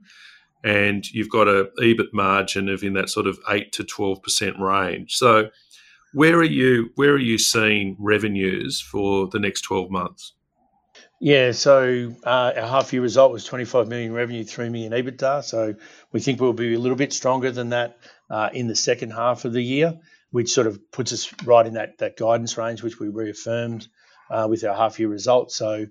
and 0.64 1.10
you've 1.12 1.30
got 1.30 1.48
a 1.48 1.70
EBIT 1.80 2.12
margin 2.12 2.68
of 2.68 2.84
in 2.84 2.92
that 2.94 3.10
sort 3.10 3.26
of 3.26 3.40
eight 3.50 3.72
to 3.74 3.84
twelve 3.84 4.22
percent 4.22 4.58
range. 4.60 5.16
So, 5.16 5.50
where 6.14 6.38
are 6.38 6.44
you? 6.44 6.90
Where 6.96 7.12
are 7.12 7.18
you 7.18 7.38
seeing 7.38 7.98
revenues 8.00 8.80
for 8.82 9.28
the 9.28 9.40
next 9.40 9.62
twelve 9.62 9.92
months? 9.92 10.34
Yeah, 11.26 11.54
so 11.54 12.14
uh, 12.26 12.52
our 12.58 12.68
half 12.68 12.92
year 12.92 13.02
result 13.02 13.32
was 13.32 13.46
25 13.46 13.88
million 13.88 14.12
revenue, 14.12 14.44
3 14.44 14.68
million 14.68 14.92
EBITDA. 14.92 15.46
So 15.46 15.74
we 16.12 16.20
think 16.20 16.42
we'll 16.42 16.52
be 16.52 16.74
a 16.74 16.80
little 16.80 16.98
bit 16.98 17.14
stronger 17.14 17.50
than 17.50 17.70
that 17.70 17.96
uh, 18.30 18.50
in 18.52 18.68
the 18.68 18.76
second 18.76 19.12
half 19.12 19.46
of 19.46 19.54
the 19.54 19.64
year, 19.64 19.98
which 20.32 20.52
sort 20.52 20.68
of 20.68 20.92
puts 20.92 21.14
us 21.14 21.34
right 21.46 21.66
in 21.66 21.76
that, 21.76 22.00
that 22.00 22.18
guidance 22.18 22.58
range, 22.58 22.84
which 22.84 23.00
we 23.00 23.08
reaffirmed 23.08 23.88
uh, 24.30 24.48
with 24.50 24.66
our 24.66 24.76
half 24.76 25.00
year 25.00 25.08
result. 25.08 25.54
So 25.54 25.86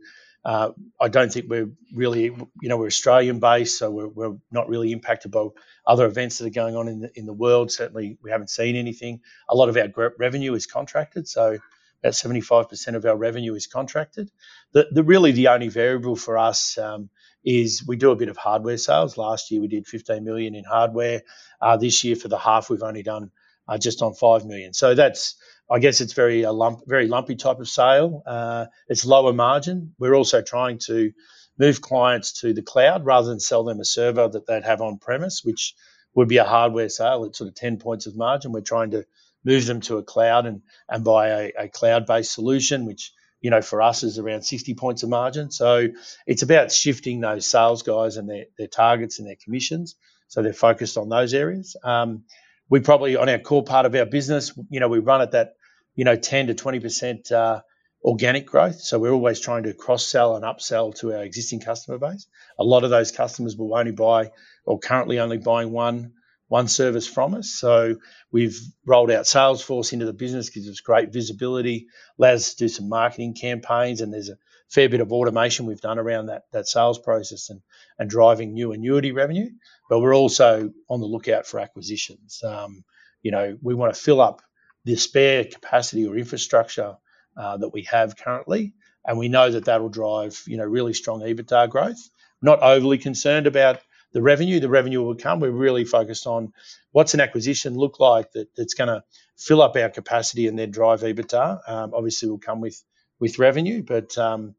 uh, 0.44 0.72
I 1.00 1.08
don't 1.08 1.32
think 1.32 1.46
we're 1.48 1.70
really, 1.94 2.24
you 2.24 2.68
know, 2.68 2.76
we're 2.76 2.88
Australian 2.88 3.40
based, 3.40 3.78
so 3.78 3.90
we're, 3.90 4.08
we're 4.08 4.36
not 4.50 4.68
really 4.68 4.92
impacted 4.92 5.30
by 5.30 5.46
other 5.86 6.04
events 6.04 6.36
that 6.38 6.46
are 6.48 6.50
going 6.50 6.76
on 6.76 6.88
in 6.88 7.00
the, 7.00 7.10
in 7.18 7.24
the 7.24 7.32
world. 7.32 7.72
Certainly, 7.72 8.18
we 8.22 8.30
haven't 8.30 8.50
seen 8.50 8.76
anything. 8.76 9.20
A 9.48 9.56
lot 9.56 9.70
of 9.70 9.78
our 9.78 10.12
revenue 10.18 10.52
is 10.52 10.66
contracted, 10.66 11.26
so 11.26 11.56
about 12.02 12.14
75% 12.14 12.94
of 12.94 13.04
our 13.04 13.16
revenue 13.16 13.54
is 13.54 13.66
contracted. 13.66 14.30
The, 14.72 14.88
the 14.90 15.04
really 15.04 15.32
the 15.32 15.48
only 15.48 15.68
variable 15.68 16.16
for 16.16 16.36
us 16.38 16.76
um, 16.78 17.10
is 17.44 17.84
we 17.86 17.96
do 17.96 18.10
a 18.10 18.16
bit 18.16 18.28
of 18.28 18.36
hardware 18.36 18.76
sales. 18.76 19.16
Last 19.16 19.50
year 19.50 19.60
we 19.60 19.68
did 19.68 19.86
15 19.86 20.24
million 20.24 20.54
in 20.54 20.64
hardware. 20.64 21.22
Uh, 21.60 21.76
this 21.76 22.02
year 22.04 22.16
for 22.16 22.28
the 22.28 22.38
half 22.38 22.70
we've 22.70 22.82
only 22.82 23.02
done 23.02 23.30
uh, 23.68 23.78
just 23.78 24.02
on 24.02 24.14
five 24.14 24.44
million. 24.44 24.74
So 24.74 24.94
that's 24.94 25.36
I 25.70 25.78
guess 25.78 26.00
it's 26.00 26.12
very 26.12 26.42
a 26.42 26.52
lump, 26.52 26.80
very 26.86 27.06
lumpy 27.08 27.36
type 27.36 27.60
of 27.60 27.68
sale. 27.68 28.22
Uh, 28.26 28.66
it's 28.88 29.06
lower 29.06 29.32
margin. 29.32 29.94
We're 29.98 30.14
also 30.14 30.42
trying 30.42 30.78
to 30.86 31.12
move 31.58 31.80
clients 31.80 32.40
to 32.40 32.52
the 32.52 32.62
cloud 32.62 33.04
rather 33.04 33.28
than 33.28 33.40
sell 33.40 33.64
them 33.64 33.80
a 33.80 33.84
server 33.84 34.28
that 34.28 34.46
they'd 34.46 34.64
have 34.64 34.80
on 34.80 34.98
premise, 34.98 35.42
which 35.44 35.74
would 36.14 36.28
be 36.28 36.38
a 36.38 36.44
hardware 36.44 36.88
sale 36.88 37.24
at 37.24 37.36
sort 37.36 37.48
of 37.48 37.54
10 37.54 37.78
points 37.78 38.06
of 38.06 38.16
margin. 38.16 38.52
We're 38.52 38.60
trying 38.60 38.90
to 38.90 39.04
move 39.44 39.66
them 39.66 39.80
to 39.82 39.98
a 39.98 40.02
cloud 40.02 40.46
and, 40.46 40.62
and 40.88 41.04
buy 41.04 41.28
a, 41.28 41.52
a 41.58 41.68
cloud 41.68 42.06
based 42.06 42.32
solution, 42.32 42.86
which 42.86 43.12
you 43.40 43.50
know, 43.50 43.60
for 43.60 43.82
us 43.82 44.04
is 44.04 44.18
around 44.18 44.42
60 44.42 44.74
points 44.74 45.02
of 45.02 45.08
margin. 45.08 45.50
So 45.50 45.88
it's 46.28 46.42
about 46.42 46.70
shifting 46.70 47.20
those 47.20 47.50
sales 47.50 47.82
guys 47.82 48.16
and 48.16 48.28
their, 48.28 48.44
their 48.56 48.68
targets 48.68 49.18
and 49.18 49.26
their 49.26 49.36
commissions. 49.42 49.96
So 50.28 50.42
they're 50.42 50.52
focused 50.52 50.96
on 50.96 51.08
those 51.08 51.34
areas. 51.34 51.76
Um, 51.82 52.22
we 52.70 52.78
probably, 52.78 53.16
on 53.16 53.28
our 53.28 53.40
core 53.40 53.64
part 53.64 53.84
of 53.84 53.96
our 53.96 54.06
business, 54.06 54.52
you 54.70 54.78
know, 54.78 54.88
we 54.88 55.00
run 55.00 55.22
at 55.22 55.32
that 55.32 55.54
you 55.94 56.04
know, 56.04 56.16
10 56.16 56.48
to 56.48 56.54
20% 56.54 57.32
uh, 57.32 57.60
organic 58.04 58.46
growth. 58.46 58.80
So 58.80 58.98
we're 58.98 59.12
always 59.12 59.40
trying 59.40 59.64
to 59.64 59.74
cross 59.74 60.06
sell 60.06 60.36
and 60.36 60.44
upsell 60.44 60.94
to 60.96 61.14
our 61.14 61.22
existing 61.22 61.60
customer 61.60 61.98
base. 61.98 62.26
A 62.58 62.64
lot 62.64 62.84
of 62.84 62.90
those 62.90 63.12
customers 63.12 63.56
will 63.56 63.76
only 63.76 63.92
buy 63.92 64.30
or 64.64 64.78
currently 64.78 65.18
only 65.20 65.38
buying 65.38 65.70
one 65.70 66.12
one 66.52 66.68
service 66.68 67.06
from 67.06 67.32
us. 67.32 67.48
So 67.48 67.96
we've 68.30 68.60
rolled 68.84 69.10
out 69.10 69.24
Salesforce 69.24 69.94
into 69.94 70.04
the 70.04 70.12
business, 70.12 70.50
gives 70.50 70.68
us 70.68 70.80
great 70.80 71.10
visibility, 71.10 71.86
allows 72.18 72.40
us 72.40 72.50
to 72.50 72.64
do 72.64 72.68
some 72.68 72.90
marketing 72.90 73.32
campaigns, 73.32 74.02
and 74.02 74.12
there's 74.12 74.28
a 74.28 74.36
fair 74.68 74.90
bit 74.90 75.00
of 75.00 75.12
automation 75.12 75.64
we've 75.64 75.80
done 75.80 75.98
around 75.98 76.26
that 76.26 76.42
that 76.52 76.68
sales 76.68 76.98
process 76.98 77.48
and 77.48 77.62
and 77.98 78.10
driving 78.10 78.52
new 78.52 78.72
annuity 78.72 79.12
revenue. 79.12 79.48
But 79.88 80.00
we're 80.00 80.14
also 80.14 80.70
on 80.90 81.00
the 81.00 81.06
lookout 81.06 81.46
for 81.46 81.58
acquisitions. 81.58 82.42
Um, 82.44 82.84
you 83.22 83.30
know, 83.30 83.56
we 83.62 83.74
want 83.74 83.94
to 83.94 83.98
fill 83.98 84.20
up 84.20 84.42
the 84.84 84.96
spare 84.96 85.46
capacity 85.46 86.06
or 86.06 86.18
infrastructure 86.18 86.96
uh, 87.34 87.56
that 87.56 87.72
we 87.72 87.84
have 87.84 88.18
currently, 88.18 88.74
and 89.06 89.16
we 89.16 89.30
know 89.30 89.50
that 89.50 89.64
that'll 89.64 89.88
drive 89.88 90.42
you 90.46 90.58
know 90.58 90.66
really 90.66 90.92
strong 90.92 91.22
EBITDA 91.22 91.70
growth. 91.70 92.10
Not 92.42 92.60
overly 92.60 92.98
concerned 92.98 93.46
about 93.46 93.80
the 94.12 94.22
revenue. 94.22 94.60
The 94.60 94.68
revenue 94.68 95.02
will 95.02 95.16
come. 95.16 95.40
We're 95.40 95.50
really 95.50 95.84
focused 95.84 96.26
on 96.26 96.52
what's 96.92 97.14
an 97.14 97.20
acquisition 97.20 97.74
look 97.74 98.00
like 98.00 98.32
that, 98.32 98.54
that's 98.56 98.74
going 98.74 98.88
to 98.88 99.02
fill 99.36 99.62
up 99.62 99.76
our 99.76 99.88
capacity 99.88 100.46
and 100.46 100.58
then 100.58 100.70
drive 100.70 101.00
EBITDA. 101.00 101.68
Um, 101.68 101.92
obviously, 101.94 102.28
will 102.28 102.38
come 102.38 102.60
with 102.60 102.82
with 103.18 103.38
revenue, 103.38 103.82
but 103.82 104.16
um, 104.18 104.54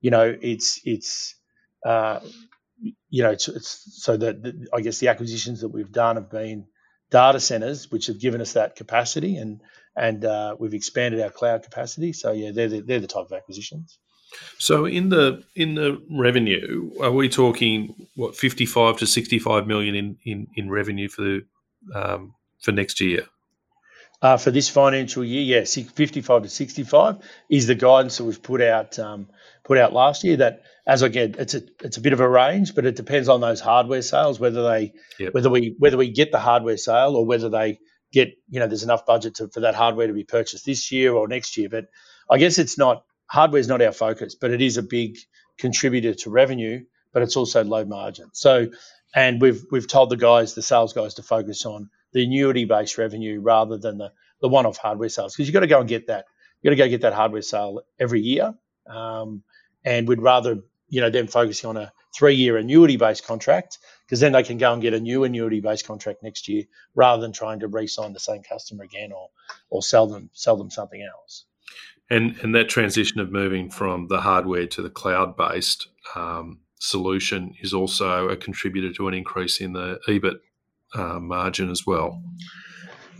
you 0.00 0.10
know 0.10 0.36
it's 0.40 0.80
it's 0.84 1.34
uh, 1.84 2.20
you 3.08 3.22
know 3.22 3.30
it's, 3.30 3.48
it's 3.48 4.02
so 4.02 4.16
that 4.16 4.68
I 4.74 4.80
guess 4.80 4.98
the 4.98 5.08
acquisitions 5.08 5.60
that 5.60 5.68
we've 5.68 5.92
done 5.92 6.16
have 6.16 6.30
been 6.30 6.66
data 7.10 7.40
centers, 7.40 7.90
which 7.90 8.06
have 8.06 8.20
given 8.20 8.40
us 8.40 8.52
that 8.54 8.76
capacity, 8.76 9.36
and 9.36 9.60
and 9.96 10.24
uh, 10.24 10.56
we've 10.58 10.74
expanded 10.74 11.20
our 11.20 11.30
cloud 11.30 11.62
capacity. 11.62 12.12
So 12.12 12.32
yeah, 12.32 12.50
they're 12.52 12.68
the, 12.68 12.80
they're 12.80 13.00
the 13.00 13.06
type 13.06 13.26
of 13.26 13.32
acquisitions. 13.32 13.98
So 14.58 14.84
in 14.84 15.08
the 15.08 15.44
in 15.54 15.74
the 15.74 16.02
revenue, 16.10 16.90
are 17.00 17.12
we 17.12 17.28
talking 17.28 17.94
what 18.14 18.36
fifty 18.36 18.66
five 18.66 18.98
to 18.98 19.06
sixty 19.06 19.38
five 19.38 19.66
million 19.66 19.94
in, 19.94 20.18
in, 20.24 20.46
in 20.54 20.70
revenue 20.70 21.08
for 21.08 21.22
the 21.22 21.44
um, 21.94 22.34
for 22.60 22.72
next 22.72 23.00
year? 23.00 23.26
Uh, 24.20 24.36
for 24.36 24.50
this 24.50 24.68
financial 24.68 25.24
year, 25.24 25.42
yes, 25.42 25.76
yeah, 25.76 25.84
55 25.84 26.42
to 26.42 26.48
65 26.48 27.18
is 27.48 27.68
the 27.68 27.76
guidance 27.76 28.18
that 28.18 28.24
we've 28.24 28.42
put 28.42 28.60
out 28.60 28.98
um, 28.98 29.28
put 29.62 29.78
out 29.78 29.92
last 29.92 30.24
year. 30.24 30.36
That 30.38 30.62
as 30.88 31.04
I 31.04 31.08
get, 31.08 31.36
it's 31.36 31.54
a 31.54 31.62
it's 31.84 31.98
a 31.98 32.00
bit 32.00 32.12
of 32.12 32.18
a 32.18 32.28
range, 32.28 32.74
but 32.74 32.84
it 32.84 32.96
depends 32.96 33.28
on 33.28 33.40
those 33.40 33.60
hardware 33.60 34.02
sales 34.02 34.40
whether 34.40 34.64
they 34.64 34.92
yep. 35.20 35.34
whether 35.34 35.48
we 35.48 35.76
whether 35.78 35.96
we 35.96 36.10
get 36.10 36.32
the 36.32 36.40
hardware 36.40 36.76
sale 36.76 37.14
or 37.14 37.24
whether 37.24 37.48
they 37.48 37.78
get 38.12 38.30
you 38.48 38.58
know 38.58 38.66
there's 38.66 38.82
enough 38.82 39.06
budget 39.06 39.36
to, 39.36 39.48
for 39.48 39.60
that 39.60 39.76
hardware 39.76 40.08
to 40.08 40.12
be 40.12 40.24
purchased 40.24 40.66
this 40.66 40.90
year 40.90 41.14
or 41.14 41.28
next 41.28 41.56
year. 41.56 41.68
But 41.68 41.84
I 42.28 42.38
guess 42.38 42.58
it's 42.58 42.76
not 42.76 43.04
hardware 43.28 43.60
is 43.60 43.68
not 43.68 43.82
our 43.82 43.92
focus, 43.92 44.34
but 44.34 44.50
it 44.50 44.60
is 44.60 44.76
a 44.76 44.82
big 44.82 45.16
contributor 45.58 46.14
to 46.14 46.30
revenue, 46.30 46.84
but 47.12 47.22
it's 47.22 47.36
also 47.36 47.64
low 47.64 47.84
margin. 47.84 48.30
So 48.32 48.68
and 49.14 49.40
we've 49.40 49.64
we've 49.70 49.88
told 49.88 50.10
the 50.10 50.16
guys, 50.16 50.54
the 50.54 50.62
sales 50.62 50.92
guys, 50.92 51.14
to 51.14 51.22
focus 51.22 51.64
on 51.64 51.90
the 52.12 52.24
annuity 52.24 52.64
based 52.64 52.98
revenue 52.98 53.40
rather 53.40 53.78
than 53.78 53.98
the, 53.98 54.12
the 54.40 54.48
one 54.48 54.66
off 54.66 54.76
hardware 54.76 55.08
sales 55.08 55.34
because 55.34 55.46
you've 55.48 55.54
got 55.54 55.60
to 55.60 55.66
go 55.66 55.80
and 55.80 55.88
get 55.88 56.06
that. 56.08 56.26
You've 56.60 56.70
got 56.70 56.82
to 56.82 56.88
go 56.88 56.90
get 56.90 57.02
that 57.02 57.14
hardware 57.14 57.42
sale 57.42 57.82
every 57.98 58.20
year. 58.20 58.54
Um, 58.86 59.42
and 59.84 60.08
we'd 60.08 60.20
rather, 60.20 60.58
you 60.88 61.00
know, 61.00 61.10
them 61.10 61.26
focusing 61.26 61.70
on 61.70 61.76
a 61.76 61.92
three 62.16 62.34
year 62.34 62.56
annuity 62.56 62.96
based 62.96 63.26
contract 63.26 63.78
because 64.06 64.20
then 64.20 64.32
they 64.32 64.42
can 64.42 64.58
go 64.58 64.72
and 64.72 64.82
get 64.82 64.94
a 64.94 65.00
new 65.00 65.24
annuity 65.24 65.60
based 65.60 65.86
contract 65.86 66.22
next 66.22 66.48
year 66.48 66.64
rather 66.94 67.22
than 67.22 67.32
trying 67.32 67.60
to 67.60 67.68
re 67.68 67.86
sign 67.86 68.12
the 68.12 68.20
same 68.20 68.42
customer 68.42 68.84
again 68.84 69.12
or, 69.12 69.28
or 69.70 69.82
sell 69.82 70.06
them 70.06 70.30
sell 70.32 70.56
them 70.56 70.70
something 70.70 71.02
else. 71.02 71.44
And, 72.10 72.36
and 72.42 72.54
that 72.54 72.68
transition 72.68 73.20
of 73.20 73.30
moving 73.30 73.70
from 73.70 74.08
the 74.08 74.20
hardware 74.20 74.66
to 74.68 74.82
the 74.82 74.90
cloud 74.90 75.36
based 75.36 75.88
um, 76.14 76.60
solution 76.78 77.54
is 77.60 77.74
also 77.74 78.28
a 78.28 78.36
contributor 78.36 78.92
to 78.94 79.08
an 79.08 79.14
increase 79.14 79.60
in 79.60 79.74
the 79.74 79.98
EBIT 80.08 80.38
uh, 80.94 81.20
margin 81.20 81.70
as 81.70 81.86
well. 81.86 82.22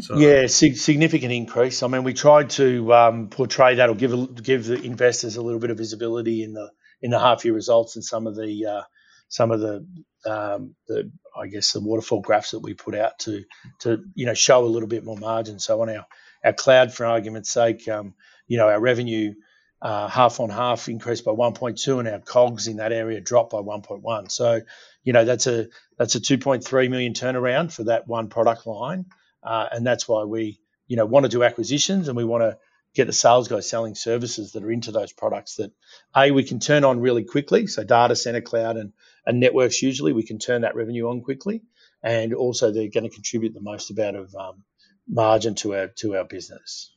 So. 0.01 0.17
Yeah, 0.17 0.47
sig- 0.47 0.77
significant 0.77 1.33
increase. 1.33 1.83
I 1.83 1.89
mean, 1.89 2.05
we 2.05 2.15
tried 2.15 2.51
to 2.51 2.95
um, 2.95 3.29
portray 3.29 3.77
that 3.77 3.91
or 3.91 3.95
give 3.95 4.43
give 4.43 4.65
the 4.65 4.81
investors 4.81 5.37
a 5.37 5.43
little 5.43 5.59
bit 5.59 5.71
of 5.71 5.77
visibility 5.77 6.45
in 6.45 6.53
the 6.53 6.71
in 7.03 7.11
the 7.11 7.19
half 7.19 7.45
year 7.45 7.55
results 7.55 7.97
and 7.97 8.05
some 8.05 8.27
of 8.27 8.37
the 8.37 8.67
uh, 8.67 8.83
some 9.29 9.51
of 9.51 9.61
the, 9.61 9.87
um, 10.25 10.75
the 10.87 11.11
I 11.37 11.49
guess 11.49 11.73
the 11.73 11.81
waterfall 11.81 12.21
graphs 12.21 12.53
that 12.53 12.61
we 12.61 12.75
put 12.75 12.95
out 12.95 13.19
to 13.21 13.45
to 13.81 14.05
you 14.15 14.27
know 14.27 14.35
show 14.35 14.65
a 14.65 14.67
little 14.67 14.89
bit 14.89 15.05
more 15.05 15.17
margin. 15.17 15.59
So 15.59 15.83
on 15.83 15.91
our 15.91 16.07
our 16.45 16.53
cloud, 16.53 16.93
for 16.93 17.05
argument's 17.05 17.51
sake, 17.51 17.89
um, 17.89 18.15
you 18.49 18.59
know 18.59 18.69
our 18.69 18.81
revenue 18.81 19.35
uh, 19.81 20.09
half 20.09 20.41
on 20.41 20.51
half 20.51 20.89
increased 20.89 21.25
by 21.25 21.31
1.2, 21.31 21.99
and 22.01 22.09
our 22.09 22.19
COGS 22.19 22.67
in 22.67 22.79
that 22.79 22.93
area 22.93 23.21
dropped 23.21 23.53
by 23.53 23.59
1.1. 23.59 24.31
So 24.31 24.61
you 25.05 25.13
know 25.13 25.25
that's 25.25 25.47
a 25.47 25.69
that's 25.97 26.17
a 26.17 26.21
2.3 26.21 26.91
million 26.91 27.13
turnaround 27.13 27.73
for 27.73 27.85
that 27.85 28.09
one 28.09 28.29
product 28.29 28.67
line, 28.67 29.07
uh, 29.43 29.67
and 29.71 29.87
that's 29.87 30.09
why 30.09 30.25
we 30.25 30.61
you 30.89 30.97
know 30.97 31.07
want 31.07 31.25
to 31.25 31.31
do 31.31 31.45
acquisitions 31.45 32.09
and 32.09 32.17
we 32.17 32.25
want 32.25 32.43
to 32.43 32.59
get 32.95 33.07
the 33.07 33.13
sales 33.13 33.47
guys 33.49 33.69
selling 33.69 33.95
services 33.95 34.53
that 34.53 34.65
are 34.65 34.71
into 34.71 34.91
those 34.91 35.13
products 35.13 35.57
that 35.57 35.71
a 36.17 36.31
we 36.33 36.43
can 36.43 36.59
turn 36.59 36.85
on 36.85 37.01
really 37.01 37.23
quickly. 37.23 37.67
So 37.67 37.85
data 37.85 38.17
center, 38.17 38.41
cloud, 38.41 38.77
and 38.77 38.93
and 39.25 39.39
networks 39.39 39.83
usually 39.83 40.13
we 40.13 40.25
can 40.25 40.39
turn 40.39 40.63
that 40.63 40.75
revenue 40.75 41.09
on 41.09 41.21
quickly, 41.21 41.63
and 42.03 42.35
also 42.35 42.73
they're 42.73 42.89
going 42.89 43.09
to 43.09 43.15
contribute 43.15 43.55
the 43.55 43.61
most 43.61 43.91
amount 43.91 44.17
of 44.17 44.35
um, 44.35 44.65
margin 45.07 45.55
to 45.57 45.77
our 45.77 45.89
to 45.99 46.17
our 46.17 46.25
business. 46.25 46.93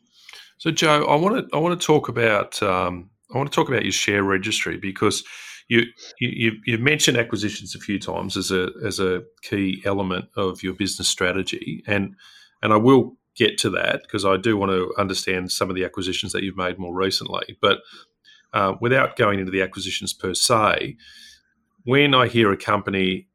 So 0.61 0.69
Joe, 0.69 1.05
I 1.05 1.15
want 1.15 1.49
to 1.49 1.57
I 1.57 1.59
want 1.59 1.81
to 1.81 1.83
talk 1.83 2.07
about 2.07 2.61
um, 2.61 3.09
I 3.33 3.37
want 3.39 3.51
to 3.51 3.55
talk 3.55 3.67
about 3.67 3.81
your 3.81 3.91
share 3.91 4.21
registry 4.21 4.77
because 4.77 5.23
you, 5.67 5.85
you 6.19 6.51
you've 6.67 6.81
mentioned 6.81 7.17
acquisitions 7.17 7.73
a 7.73 7.79
few 7.79 7.97
times 7.97 8.37
as 8.37 8.51
a 8.51 8.69
as 8.85 8.99
a 8.99 9.23
key 9.41 9.81
element 9.85 10.25
of 10.37 10.61
your 10.61 10.75
business 10.75 11.07
strategy, 11.07 11.83
and 11.87 12.13
and 12.61 12.73
I 12.73 12.75
will 12.75 13.17
get 13.35 13.57
to 13.57 13.71
that 13.71 14.03
because 14.03 14.23
I 14.23 14.37
do 14.37 14.55
want 14.55 14.71
to 14.71 14.93
understand 14.99 15.51
some 15.51 15.71
of 15.71 15.75
the 15.75 15.83
acquisitions 15.83 16.31
that 16.33 16.43
you've 16.43 16.57
made 16.57 16.77
more 16.77 16.93
recently. 16.93 17.57
But 17.59 17.79
uh, 18.53 18.75
without 18.79 19.15
going 19.15 19.39
into 19.39 19.51
the 19.51 19.63
acquisitions 19.63 20.13
per 20.13 20.35
se, 20.35 20.95
when 21.85 22.13
I 22.13 22.27
hear 22.27 22.51
a 22.51 22.57
company 22.57 23.29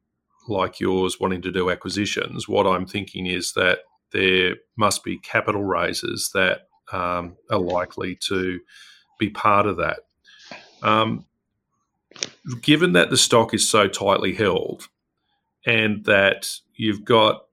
like 0.47 0.79
yours 0.79 1.19
wanting 1.19 1.41
to 1.41 1.51
do 1.51 1.71
acquisitions, 1.71 2.47
what 2.47 2.65
I'm 2.65 2.87
thinking 2.87 3.25
is 3.25 3.51
that 3.51 3.79
there 4.13 4.55
must 4.77 5.03
be 5.03 5.19
capital 5.19 5.65
raises 5.65 6.31
that 6.33 6.66
um, 6.91 7.35
are 7.49 7.59
likely 7.59 8.17
to 8.27 8.59
be 9.19 9.29
part 9.29 9.65
of 9.65 9.77
that. 9.77 9.99
Um, 10.81 11.25
given 12.61 12.93
that 12.93 13.09
the 13.09 13.17
stock 13.17 13.53
is 13.53 13.67
so 13.67 13.87
tightly 13.87 14.33
held 14.33 14.87
and 15.65 16.03
that 16.05 16.49
you've 16.75 17.03
got 17.03 17.45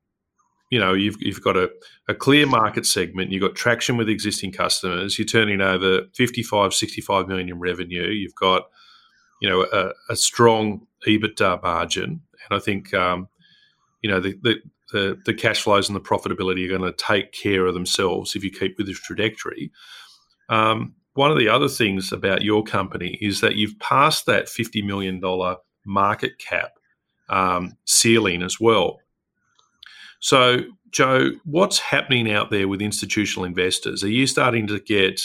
you 0.71 0.79
know 0.79 0.95
you've, 0.95 1.17
you've 1.21 1.43
got 1.43 1.57
a, 1.57 1.71
a 2.09 2.15
clear 2.15 2.47
market 2.47 2.87
segment 2.87 3.31
you've 3.31 3.43
got 3.43 3.55
traction 3.55 3.97
with 3.97 4.09
existing 4.09 4.53
customers 4.53 5.19
you're 5.19 5.27
turning 5.27 5.61
over 5.61 6.03
55 6.15 6.73
65 6.73 7.29
million 7.29 7.49
in 7.49 7.59
revenue 7.59 8.09
you've 8.09 8.35
got 8.35 8.69
you 9.43 9.49
know 9.49 9.67
a, 9.73 9.91
a 10.13 10.17
strong 10.17 10.87
ebitda 11.07 11.63
margin 11.63 12.23
and 12.49 12.57
i 12.57 12.59
think 12.59 12.95
um, 12.95 13.29
you 14.03 14.11
know 14.11 14.21
the, 14.21 14.39
the, 14.43 14.57
the 14.93 15.19
the 15.25 15.35
cash 15.35 15.63
flows 15.63 15.89
and 15.89 15.97
the 15.97 16.01
profitability 16.01 16.65
are 16.67 16.79
going 16.79 16.93
to 16.93 17.05
take 17.05 17.33
care 17.33 17.67
of 17.67 17.75
themselves 17.75 18.35
if 18.37 18.45
you 18.45 18.51
keep 18.51 18.77
with 18.79 18.87
this 18.87 19.01
trajectory 19.01 19.71
um, 20.49 20.95
one 21.15 21.31
of 21.31 21.39
the 21.39 21.49
other 21.49 21.69
things 21.69 22.13
about 22.13 22.43
your 22.43 22.63
company 22.63 23.19
is 23.21 23.41
that 23.41 23.57
you've 23.57 23.79
passed 23.79 24.27
that 24.27 24.47
$50 24.47 24.85
million 24.85 25.23
market 25.87 26.39
cap 26.39 26.73
um, 27.31 27.77
ceiling 27.85 28.43
as 28.43 28.61
well 28.61 28.99
so, 30.25 30.61
Joe, 30.91 31.33
what's 31.45 31.79
happening 31.79 32.33
out 32.33 32.51
there 32.51 32.67
with 32.67 32.81
institutional 32.81 33.45
investors? 33.45 34.03
Are 34.03 34.09
you 34.09 34.27
starting 34.27 34.67
to 34.69 34.81
get 34.81 35.21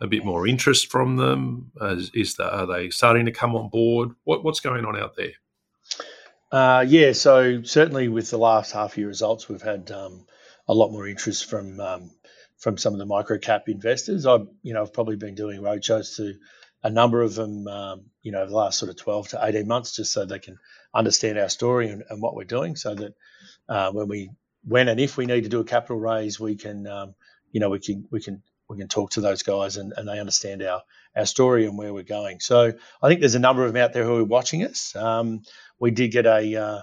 a 0.00 0.06
bit 0.06 0.24
more 0.24 0.46
interest 0.46 0.92
from 0.92 1.16
them? 1.16 1.72
Is, 1.80 2.12
is 2.14 2.34
the, 2.36 2.54
are 2.54 2.64
they 2.64 2.90
starting 2.90 3.26
to 3.26 3.32
come 3.32 3.56
on 3.56 3.68
board? 3.68 4.10
What, 4.22 4.44
what's 4.44 4.60
going 4.60 4.84
on 4.84 4.96
out 4.96 5.16
there? 5.16 5.32
Uh, 6.54 6.84
yeah, 6.86 7.10
so 7.10 7.64
certainly 7.64 8.06
with 8.06 8.30
the 8.30 8.38
last 8.38 8.70
half 8.70 8.96
year 8.96 9.08
results, 9.08 9.48
we've 9.48 9.60
had 9.60 9.90
um, 9.90 10.24
a 10.68 10.72
lot 10.72 10.92
more 10.92 11.08
interest 11.08 11.50
from 11.50 11.80
um, 11.80 12.12
from 12.58 12.78
some 12.78 12.92
of 12.92 13.00
the 13.00 13.04
micro 13.04 13.38
cap 13.38 13.68
investors. 13.68 14.24
I've 14.24 14.46
you 14.62 14.72
know 14.72 14.82
I've 14.82 14.92
probably 14.92 15.16
been 15.16 15.34
doing 15.34 15.60
roadshows 15.60 16.14
to 16.18 16.34
a 16.84 16.90
number 16.90 17.22
of 17.22 17.34
them, 17.34 17.66
um, 17.66 18.02
you 18.22 18.30
know, 18.30 18.46
the 18.46 18.54
last 18.54 18.78
sort 18.78 18.88
of 18.90 18.96
twelve 18.96 19.26
to 19.30 19.40
eighteen 19.42 19.66
months, 19.66 19.96
just 19.96 20.12
so 20.12 20.26
they 20.26 20.38
can 20.38 20.56
understand 20.94 21.40
our 21.40 21.48
story 21.48 21.88
and, 21.88 22.04
and 22.08 22.22
what 22.22 22.36
we're 22.36 22.44
doing, 22.44 22.76
so 22.76 22.94
that 22.94 23.14
uh, 23.68 23.90
when 23.90 24.06
we 24.06 24.30
when 24.62 24.86
and 24.86 25.00
if 25.00 25.16
we 25.16 25.26
need 25.26 25.42
to 25.42 25.48
do 25.48 25.58
a 25.58 25.64
capital 25.64 25.98
raise, 25.98 26.38
we 26.38 26.54
can, 26.54 26.86
um, 26.86 27.16
you 27.50 27.58
know, 27.58 27.70
we 27.70 27.80
can 27.80 28.06
we 28.12 28.20
can 28.20 28.44
we 28.68 28.78
can 28.78 28.86
talk 28.86 29.10
to 29.10 29.20
those 29.20 29.42
guys 29.42 29.76
and, 29.76 29.92
and 29.96 30.08
they 30.08 30.20
understand 30.20 30.62
our 30.62 30.82
our 31.16 31.26
story 31.26 31.66
and 31.66 31.76
where 31.76 31.92
we're 31.92 32.04
going. 32.04 32.38
So 32.38 32.72
I 33.02 33.08
think 33.08 33.18
there's 33.18 33.34
a 33.34 33.40
number 33.40 33.64
of 33.64 33.72
them 33.72 33.82
out 33.82 33.92
there 33.92 34.04
who 34.04 34.18
are 34.18 34.24
watching 34.24 34.62
us. 34.64 34.94
Um, 34.94 35.42
we 35.78 35.90
did 35.90 36.10
get 36.10 36.26
a 36.26 36.56
uh, 36.56 36.82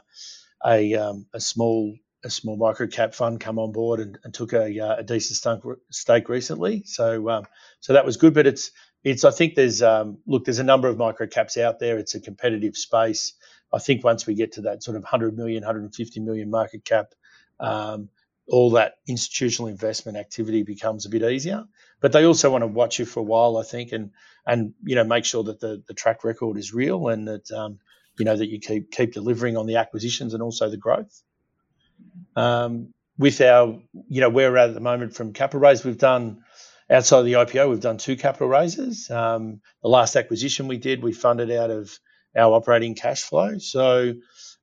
a, 0.66 0.94
um, 0.96 1.26
a 1.34 1.40
small 1.40 1.96
a 2.24 2.30
small 2.30 2.56
micro 2.56 2.88
cap 2.88 3.16
fund 3.16 3.40
come 3.40 3.58
on 3.58 3.72
board 3.72 4.00
and, 4.00 4.20
and 4.24 4.34
took 4.34 4.54
a, 4.54 4.80
uh, 4.80 4.98
a 4.98 5.04
decent 5.04 5.64
stake 5.90 6.30
recently. 6.30 6.84
So 6.86 7.30
um, 7.30 7.46
so 7.80 7.94
that 7.94 8.06
was 8.06 8.18
good. 8.18 8.34
But 8.34 8.48
it's 8.48 8.72
it's 9.04 9.24
I 9.24 9.32
think 9.32 9.56
there's 9.56 9.82
um, 9.82 10.20
look 10.28 10.46
there's 10.46 10.60
a 10.60 10.64
number 10.64 10.88
of 10.88 10.98
micro 10.98 11.28
caps 11.28 11.58
out 11.58 11.80
there. 11.80 11.98
It's 11.98 12.16
a 12.16 12.22
competitive 12.22 12.78
space. 12.78 13.34
I 13.74 13.80
think 13.80 14.04
once 14.04 14.28
we 14.28 14.36
get 14.36 14.54
to 14.54 14.62
that 14.64 14.84
sort 14.84 14.98
of 14.98 15.04
100 15.04 15.36
million, 15.36 15.62
150 15.62 16.20
million 16.20 16.50
market 16.50 16.84
cap, 16.84 17.14
um, 17.60 18.10
all 18.48 18.72
that 18.72 18.96
institutional 19.08 19.70
investment 19.70 20.18
activity 20.18 20.64
becomes 20.64 21.06
a 21.06 21.10
bit 21.10 21.24
easier. 21.24 21.64
But 22.02 22.12
they 22.12 22.26
also 22.26 22.52
want 22.52 22.64
to 22.64 22.68
watch 22.68 23.00
you 23.00 23.06
for 23.06 23.22
a 23.22 23.24
while, 23.24 23.58
I 23.58 23.64
think, 23.64 23.92
and 23.94 24.12
and 24.46 24.74
you 24.84 24.96
know 24.96 25.04
make 25.04 25.26
sure 25.26 25.44
that 25.44 25.60
the, 25.60 25.82
the 25.88 25.94
track 25.94 26.24
record 26.24 26.58
is 26.58 26.74
real 26.74 27.08
and 27.08 27.28
that 27.28 27.52
um, 27.52 27.80
you 28.22 28.26
know 28.26 28.36
that 28.36 28.50
you 28.50 28.60
keep 28.60 28.92
keep 28.92 29.14
delivering 29.14 29.58
on 29.58 29.66
the 29.66 29.78
acquisitions 29.78 30.36
and 30.36 30.44
also 30.44 30.70
the 30.70 30.78
growth. 30.78 31.24
Um, 32.36 32.94
with 33.18 33.42
our 33.42 33.80
you 34.10 34.22
know 34.22 34.30
where 34.30 34.52
we're 34.52 34.58
at 34.58 34.70
at 34.70 34.76
the 34.76 34.80
moment 34.80 35.16
from 35.16 35.34
capital 35.34 35.60
raise, 35.60 35.84
we've 35.84 35.98
done 35.98 36.44
outside 36.88 37.20
of 37.20 37.26
the 37.26 37.34
IPO, 37.34 37.72
we've 37.72 37.80
done 37.80 37.98
two 37.98 38.16
capital 38.16 38.48
raises. 38.48 39.10
Um, 39.10 39.62
the 39.82 39.90
last 39.90 40.16
acquisition 40.16 40.68
we 40.68 40.78
did, 40.78 41.02
we 41.02 41.14
funded 41.14 41.50
out 41.50 41.72
of 41.72 41.98
our 42.38 42.54
operating 42.54 42.94
cash 42.94 43.24
flow. 43.24 43.58
So 43.58 44.14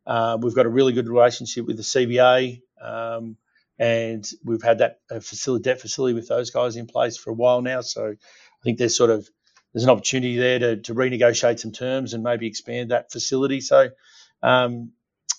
uh, 0.06 0.38
we've 0.40 0.54
got 0.54 0.66
a 0.66 0.70
really 0.70 0.92
good 0.92 1.08
relationship 1.08 1.66
with 1.66 1.78
the 1.78 1.82
CBA. 1.82 2.60
Um, 2.80 3.38
and 3.76 4.24
we've 4.44 4.62
had 4.62 4.78
that 4.78 5.00
uh, 5.10 5.20
facility, 5.20 5.62
debt 5.62 5.80
facility 5.80 6.14
with 6.14 6.28
those 6.28 6.50
guys 6.50 6.76
in 6.76 6.86
place 6.86 7.16
for 7.16 7.30
a 7.30 7.34
while 7.34 7.60
now. 7.62 7.80
So 7.80 8.06
I 8.06 8.62
think 8.62 8.78
they're 8.78 8.88
sort 8.88 9.10
of 9.10 9.28
there's 9.72 9.84
an 9.84 9.90
opportunity 9.90 10.36
there 10.36 10.58
to, 10.58 10.76
to 10.76 10.94
renegotiate 10.94 11.60
some 11.60 11.72
terms 11.72 12.14
and 12.14 12.22
maybe 12.22 12.46
expand 12.46 12.90
that 12.90 13.12
facility. 13.12 13.60
So, 13.60 13.90
um, 14.42 14.92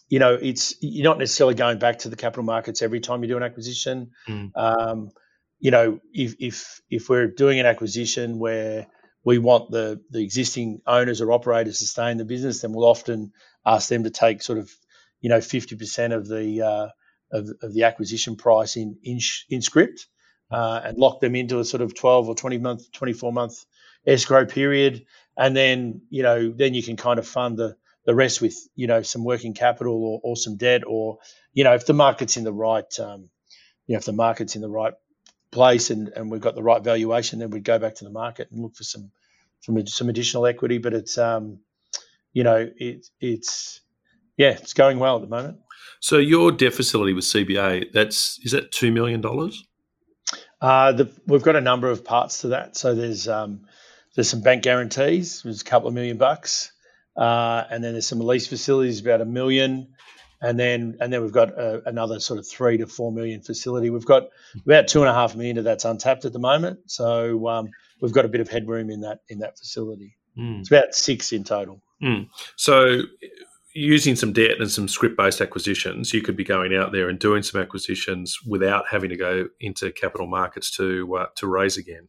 you 0.07 0.19
know, 0.19 0.37
it's 0.41 0.75
you're 0.81 1.03
not 1.03 1.19
necessarily 1.19 1.55
going 1.55 1.79
back 1.79 1.99
to 1.99 2.09
the 2.09 2.15
capital 2.15 2.43
markets 2.43 2.81
every 2.81 2.99
time 2.99 3.21
you 3.23 3.29
do 3.29 3.37
an 3.37 3.43
acquisition. 3.43 4.11
Mm. 4.27 4.51
Um, 4.55 5.11
you 5.59 5.71
know, 5.71 5.99
if 6.13 6.35
if 6.39 6.81
if 6.89 7.09
we're 7.09 7.27
doing 7.27 7.59
an 7.59 7.65
acquisition 7.65 8.39
where 8.39 8.87
we 9.23 9.37
want 9.37 9.71
the 9.71 10.01
the 10.09 10.23
existing 10.23 10.81
owners 10.87 11.21
or 11.21 11.31
operators 11.31 11.79
to 11.79 11.85
stay 11.85 12.11
in 12.11 12.17
the 12.17 12.25
business, 12.25 12.61
then 12.61 12.73
we'll 12.73 12.87
often 12.87 13.33
ask 13.65 13.89
them 13.89 14.03
to 14.03 14.09
take 14.09 14.41
sort 14.41 14.57
of 14.57 14.71
you 15.21 15.29
know 15.29 15.39
50% 15.39 16.15
of 16.15 16.27
the 16.27 16.61
uh, 16.61 16.87
of, 17.31 17.49
of 17.61 17.73
the 17.73 17.83
acquisition 17.83 18.35
price 18.35 18.77
in 18.77 18.97
in, 19.03 19.19
in 19.49 19.61
script 19.61 20.07
uh, 20.51 20.81
and 20.83 20.97
lock 20.97 21.19
them 21.19 21.35
into 21.35 21.59
a 21.59 21.65
sort 21.65 21.81
of 21.81 21.93
12 21.93 22.29
or 22.29 22.35
20 22.35 22.57
month 22.57 22.91
24 22.91 23.33
month 23.33 23.65
escrow 24.05 24.45
period 24.45 25.05
and 25.37 25.55
then 25.55 26.01
you 26.09 26.23
know 26.23 26.51
then 26.51 26.73
you 26.73 26.83
can 26.83 26.95
kind 26.95 27.19
of 27.19 27.27
fund 27.27 27.57
the 27.57 27.75
the 28.05 28.15
rest 28.15 28.41
with 28.41 28.57
you 28.75 28.87
know 28.87 29.01
some 29.01 29.23
working 29.23 29.53
capital 29.53 29.93
or, 30.03 30.19
or 30.23 30.35
some 30.35 30.57
debt 30.57 30.81
or 30.87 31.17
you 31.53 31.63
know 31.63 31.73
if 31.73 31.85
the 31.85 31.93
market's 31.93 32.37
in 32.37 32.43
the 32.43 32.53
right 32.53 32.99
um, 32.99 33.29
you 33.87 33.93
know 33.93 33.97
if 33.97 34.05
the 34.05 34.13
market's 34.13 34.55
in 34.55 34.61
the 34.61 34.69
right 34.69 34.93
place 35.51 35.89
and, 35.89 36.09
and 36.09 36.31
we've 36.31 36.41
got 36.41 36.55
the 36.55 36.63
right 36.63 36.83
valuation 36.83 37.39
then 37.39 37.49
we'd 37.49 37.63
go 37.63 37.79
back 37.79 37.95
to 37.95 38.03
the 38.03 38.11
market 38.11 38.49
and 38.51 38.61
look 38.61 38.75
for 38.75 38.83
some 38.83 39.11
some, 39.61 39.85
some 39.87 40.09
additional 40.09 40.45
equity 40.45 40.77
but 40.77 40.93
it's 40.93 41.17
um 41.17 41.59
you 42.33 42.43
know 42.43 42.69
it, 42.77 43.07
it's 43.19 43.81
yeah 44.37 44.51
it's 44.51 44.73
going 44.73 44.99
well 44.99 45.15
at 45.15 45.21
the 45.21 45.27
moment 45.27 45.57
so 45.99 46.17
your 46.17 46.51
debt 46.51 46.73
facility 46.73 47.13
with 47.13 47.25
CBA, 47.25 47.91
that's 47.91 48.39
is 48.43 48.51
that 48.51 48.71
two 48.71 48.91
million 48.91 49.21
dollars? 49.21 49.65
Uh, 50.61 50.91
the, 50.91 51.11
we've 51.25 51.43
got 51.43 51.55
a 51.55 51.61
number 51.61 51.89
of 51.89 52.03
parts 52.03 52.41
to 52.41 52.49
that. 52.49 52.75
So 52.75 52.95
there's 52.95 53.27
um, 53.27 53.61
there's 54.15 54.29
some 54.29 54.41
bank 54.41 54.63
guarantees, 54.63 55.43
there's 55.43 55.61
a 55.61 55.65
couple 55.65 55.87
of 55.87 55.93
million 55.93 56.17
bucks, 56.17 56.71
uh, 57.15 57.63
and 57.69 57.83
then 57.83 57.93
there's 57.93 58.07
some 58.07 58.19
lease 58.19 58.47
facilities 58.47 58.99
about 58.99 59.21
a 59.21 59.25
million, 59.25 59.89
and 60.41 60.59
then 60.59 60.97
and 60.99 61.11
then 61.11 61.21
we've 61.21 61.31
got 61.31 61.51
a, 61.51 61.77
uh, 61.77 61.81
another 61.85 62.19
sort 62.19 62.39
of 62.39 62.47
three 62.47 62.77
to 62.77 62.87
four 62.87 63.11
million 63.11 63.41
facility. 63.41 63.89
We've 63.89 64.05
got 64.05 64.29
about 64.65 64.87
two 64.87 65.01
and 65.01 65.09
a 65.09 65.13
half 65.13 65.35
million 65.35 65.57
of 65.57 65.63
that's 65.63 65.85
untapped 65.85 66.25
at 66.25 66.33
the 66.33 66.39
moment. 66.39 66.79
So 66.87 67.47
um, 67.47 67.69
we've 68.01 68.13
got 68.13 68.25
a 68.25 68.29
bit 68.29 68.41
of 68.41 68.49
headroom 68.49 68.89
in 68.89 69.01
that 69.01 69.19
in 69.27 69.39
that 69.39 69.57
facility. 69.57 70.15
Mm. 70.37 70.61
It's 70.61 70.71
about 70.71 70.95
six 70.95 71.33
in 71.33 71.43
total. 71.43 71.81
Mm. 72.01 72.29
So 72.55 73.01
using 73.73 74.15
some 74.15 74.33
debt 74.33 74.59
and 74.59 74.71
some 74.71 74.87
script 74.87 75.17
based 75.17 75.41
acquisitions, 75.41 76.13
you 76.13 76.21
could 76.21 76.35
be 76.35 76.43
going 76.43 76.75
out 76.75 76.91
there 76.91 77.09
and 77.09 77.19
doing 77.19 77.43
some 77.43 77.61
acquisitions 77.61 78.39
without 78.47 78.85
having 78.89 79.09
to 79.09 79.15
go 79.15 79.47
into 79.59 79.91
capital 79.91 80.27
markets 80.27 80.75
to 80.77 81.17
uh, 81.17 81.25
to 81.35 81.47
raise 81.47 81.77
again. 81.77 82.07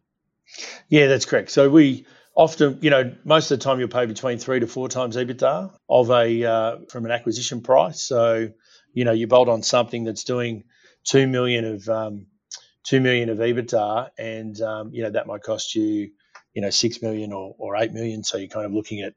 Yeah, 0.88 1.06
that's 1.06 1.24
correct. 1.24 1.50
So 1.50 1.70
we 1.70 2.06
often, 2.34 2.78
you 2.82 2.90
know, 2.90 3.14
most 3.24 3.50
of 3.50 3.58
the 3.58 3.64
time 3.64 3.80
you'll 3.80 3.88
pay 3.88 4.06
between 4.06 4.38
three 4.38 4.60
to 4.60 4.66
four 4.66 4.88
times 4.88 5.16
EBITDA 5.16 5.72
of 5.88 6.10
a 6.10 6.44
uh, 6.44 6.76
from 6.88 7.04
an 7.04 7.10
acquisition 7.10 7.62
price. 7.62 8.02
So 8.02 8.50
you 8.92 9.04
know, 9.04 9.12
you 9.12 9.26
bolt 9.26 9.48
on 9.48 9.62
something 9.62 10.04
that's 10.04 10.24
doing 10.24 10.64
two 11.04 11.26
million 11.26 11.64
of 11.64 11.88
um, 11.88 12.26
two 12.84 13.00
million 13.00 13.28
of 13.28 13.38
EBITDA, 13.38 14.10
and 14.18 14.60
um, 14.60 14.90
you 14.92 15.02
know 15.02 15.10
that 15.10 15.26
might 15.26 15.42
cost 15.42 15.74
you, 15.74 16.10
you 16.54 16.62
know, 16.62 16.70
six 16.70 17.02
million 17.02 17.32
or, 17.32 17.54
or 17.58 17.76
eight 17.76 17.92
million. 17.92 18.24
So 18.24 18.38
you're 18.38 18.48
kind 18.48 18.66
of 18.66 18.72
looking 18.72 19.00
at, 19.00 19.14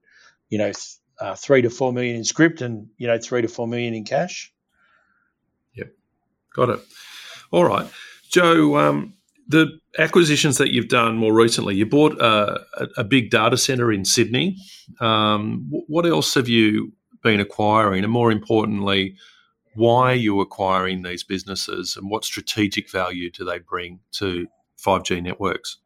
you 0.50 0.58
know, 0.58 0.72
uh, 1.20 1.36
three 1.36 1.62
to 1.64 1.70
four 1.70 1.94
million 1.94 2.16
in 2.18 2.24
script 2.24 2.62
and 2.62 2.88
you 2.98 3.08
know 3.08 3.18
three 3.18 3.42
to 3.42 3.48
four 3.48 3.68
million 3.68 3.94
in 3.94 4.06
cash. 4.06 4.54
Yep, 5.76 5.94
got 6.56 6.70
it. 6.70 6.80
All 7.52 7.66
right, 7.66 7.88
Joe. 8.30 8.78
Um, 8.78 9.14
the 9.54 9.80
acquisitions 10.00 10.58
that 10.58 10.74
you've 10.74 10.88
done 10.88 11.16
more 11.16 11.34
recently, 11.34 11.76
you 11.76 11.86
bought 11.86 12.20
a, 12.20 12.60
a 12.98 13.04
big 13.04 13.30
data 13.30 13.56
center 13.56 13.92
in 13.92 14.04
Sydney. 14.04 14.58
Um, 15.00 15.68
what 15.70 16.06
else 16.06 16.34
have 16.34 16.50
you 16.50 16.92
been 17.22 17.40
acquiring, 17.40 18.04
and 18.04 18.12
more 18.12 18.32
importantly, 18.32 19.16
why 19.76 20.12
are 20.12 20.16
you 20.16 20.42
acquiring 20.42 21.04
these 21.04 21.24
businesses, 21.24 21.96
and 21.96 22.10
what 22.10 22.26
strategic 22.26 22.92
value 22.92 23.30
do 23.32 23.46
they 23.46 23.60
bring 23.60 24.00
to 24.14 24.48
5G 24.84 25.22
networks? 25.22 25.78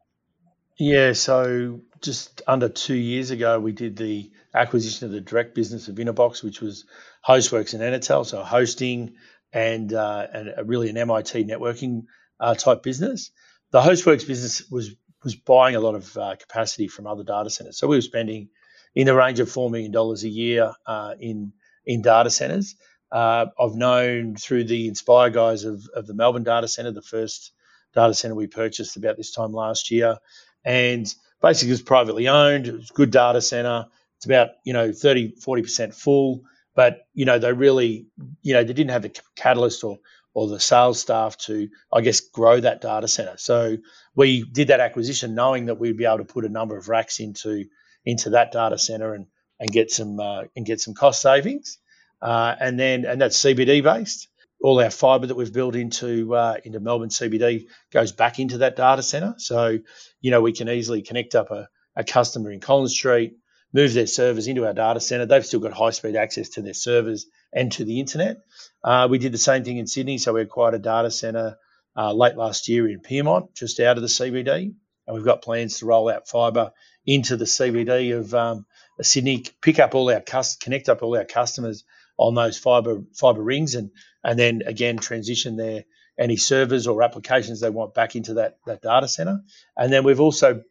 Yeah, 0.78 1.12
so 1.12 1.80
just 2.00 2.40
under 2.46 2.68
two 2.68 2.94
years 2.94 3.30
ago, 3.30 3.60
we 3.60 3.72
did 3.72 3.96
the 3.96 4.30
acquisition 4.54 5.06
of 5.06 5.12
the 5.12 5.20
direct 5.20 5.54
business 5.54 5.88
of 5.88 5.96
Inabox, 5.96 6.42
which 6.42 6.60
was 6.60 6.84
Hostworks 7.26 7.74
and 7.74 7.82
Enitel, 7.82 8.24
so 8.24 8.42
hosting 8.42 9.14
and 9.52 9.92
uh, 9.92 10.26
and 10.32 10.68
really 10.68 10.88
an 10.88 10.96
MIT 10.96 11.44
networking 11.44 12.04
uh, 12.40 12.54
type 12.54 12.82
business. 12.82 13.30
The 13.70 13.80
Hostworks 13.80 14.26
business 14.26 14.68
was 14.70 14.94
was 15.24 15.34
buying 15.34 15.74
a 15.74 15.80
lot 15.80 15.94
of 15.94 16.16
uh, 16.16 16.36
capacity 16.36 16.88
from 16.88 17.06
other 17.06 17.24
data 17.24 17.50
centers, 17.50 17.78
so 17.78 17.86
we 17.88 17.96
were 17.96 18.02
spending 18.02 18.48
in 18.94 19.06
the 19.06 19.14
range 19.14 19.40
of 19.40 19.50
four 19.50 19.70
million 19.70 19.92
dollars 19.92 20.24
a 20.24 20.28
year 20.28 20.72
uh, 20.86 21.14
in 21.20 21.52
in 21.86 22.02
data 22.02 22.30
centers. 22.30 22.76
Uh, 23.10 23.46
I've 23.58 23.74
known 23.74 24.36
through 24.36 24.64
the 24.64 24.88
Inspire 24.88 25.30
guys 25.30 25.64
of, 25.64 25.82
of 25.94 26.06
the 26.06 26.14
Melbourne 26.14 26.44
data 26.44 26.68
center, 26.68 26.92
the 26.92 27.00
first 27.00 27.52
data 27.94 28.12
center 28.12 28.34
we 28.34 28.46
purchased 28.46 28.98
about 28.98 29.16
this 29.16 29.32
time 29.32 29.52
last 29.52 29.90
year 29.90 30.18
and 30.64 31.12
basically 31.40 31.72
it's 31.72 31.82
privately 31.82 32.28
owned. 32.28 32.66
It's 32.66 32.90
a 32.90 32.94
good 32.94 33.10
data 33.10 33.40
center. 33.40 33.86
It's 34.16 34.26
about 34.26 34.50
you 34.64 34.72
know 34.72 34.92
30 34.92 35.36
40 35.40 35.62
percent 35.62 35.94
full, 35.94 36.42
but 36.74 37.00
you 37.14 37.24
know 37.24 37.38
they 37.38 37.52
really 37.52 38.06
you 38.42 38.54
know 38.54 38.64
they 38.64 38.72
didn't 38.72 38.90
have 38.90 39.02
the 39.02 39.18
catalyst 39.36 39.84
or 39.84 39.98
or 40.38 40.46
the 40.46 40.60
sales 40.60 41.00
staff 41.00 41.36
to 41.36 41.68
I 41.92 42.00
guess 42.00 42.20
grow 42.20 42.60
that 42.60 42.80
data 42.80 43.08
center. 43.08 43.34
So 43.38 43.78
we 44.14 44.44
did 44.44 44.68
that 44.68 44.78
acquisition 44.78 45.34
knowing 45.34 45.66
that 45.66 45.80
we'd 45.80 45.96
be 45.96 46.04
able 46.04 46.18
to 46.18 46.24
put 46.24 46.44
a 46.44 46.48
number 46.48 46.76
of 46.76 46.88
racks 46.88 47.18
into 47.18 47.64
into 48.04 48.30
that 48.30 48.52
data 48.52 48.78
center 48.78 49.14
and 49.14 49.26
and 49.58 49.68
get 49.68 49.90
some 49.90 50.20
uh, 50.20 50.44
and 50.54 50.64
get 50.64 50.80
some 50.80 50.94
cost 50.94 51.20
savings. 51.20 51.78
Uh, 52.22 52.54
and 52.60 52.78
then 52.78 53.04
and 53.04 53.20
that's 53.20 53.36
CBD 53.36 53.82
based. 53.82 54.28
All 54.62 54.80
our 54.80 54.90
fibre 54.90 55.26
that 55.26 55.34
we've 55.34 55.52
built 55.52 55.74
into 55.74 56.36
uh, 56.36 56.58
into 56.62 56.78
Melbourne 56.78 57.08
CBD 57.08 57.66
goes 57.92 58.12
back 58.12 58.38
into 58.38 58.58
that 58.58 58.76
data 58.76 59.02
center. 59.02 59.34
So 59.38 59.80
you 60.20 60.30
know 60.30 60.40
we 60.40 60.52
can 60.52 60.68
easily 60.68 61.02
connect 61.02 61.34
up 61.34 61.50
a, 61.50 61.68
a 61.96 62.04
customer 62.04 62.52
in 62.52 62.60
Collins 62.60 62.94
Street, 62.94 63.38
move 63.72 63.92
their 63.94 64.06
servers 64.06 64.46
into 64.46 64.66
our 64.66 64.72
data 64.72 65.00
center. 65.00 65.26
They've 65.26 65.44
still 65.44 65.60
got 65.60 65.72
high 65.72 65.90
speed 65.90 66.16
access 66.16 66.50
to 66.50 66.62
their 66.62 66.74
servers 66.74 67.26
and 67.52 67.70
to 67.72 67.84
the 67.84 68.00
internet. 68.00 68.38
Uh, 68.82 69.08
we 69.10 69.18
did 69.18 69.32
the 69.32 69.38
same 69.38 69.64
thing 69.64 69.78
in 69.78 69.86
Sydney. 69.86 70.18
So 70.18 70.32
we 70.32 70.42
acquired 70.42 70.74
a 70.74 70.78
data 70.78 71.10
center 71.10 71.58
uh, 71.96 72.12
late 72.12 72.36
last 72.36 72.68
year 72.68 72.88
in 72.88 73.00
Pyrmont, 73.00 73.54
just 73.54 73.80
out 73.80 73.96
of 73.96 74.02
the 74.02 74.08
CBD, 74.08 74.72
and 75.06 75.14
we've 75.14 75.24
got 75.24 75.42
plans 75.42 75.78
to 75.78 75.86
roll 75.86 76.08
out 76.08 76.28
fibre 76.28 76.70
into 77.04 77.36
the 77.36 77.44
CBD 77.44 78.16
of 78.16 78.34
um, 78.34 78.66
Sydney, 79.00 79.44
pick 79.60 79.78
up 79.78 79.94
all 79.94 80.10
our 80.10 80.22
connect 80.60 80.88
up 80.88 81.02
all 81.02 81.16
our 81.16 81.24
customers 81.24 81.84
on 82.16 82.34
those 82.34 82.58
fiber 82.58 83.02
fiber 83.14 83.42
rings, 83.42 83.74
and 83.74 83.90
and 84.22 84.38
then 84.38 84.62
again 84.66 84.98
transition 84.98 85.56
their 85.56 85.84
any 86.18 86.36
servers 86.36 86.86
or 86.86 87.02
applications 87.02 87.60
they 87.60 87.70
want 87.70 87.94
back 87.94 88.14
into 88.14 88.34
that 88.34 88.58
that 88.66 88.82
data 88.82 89.08
center. 89.08 89.42
And 89.76 89.92
then 89.92 90.04
we've 90.04 90.20
also 90.20 90.62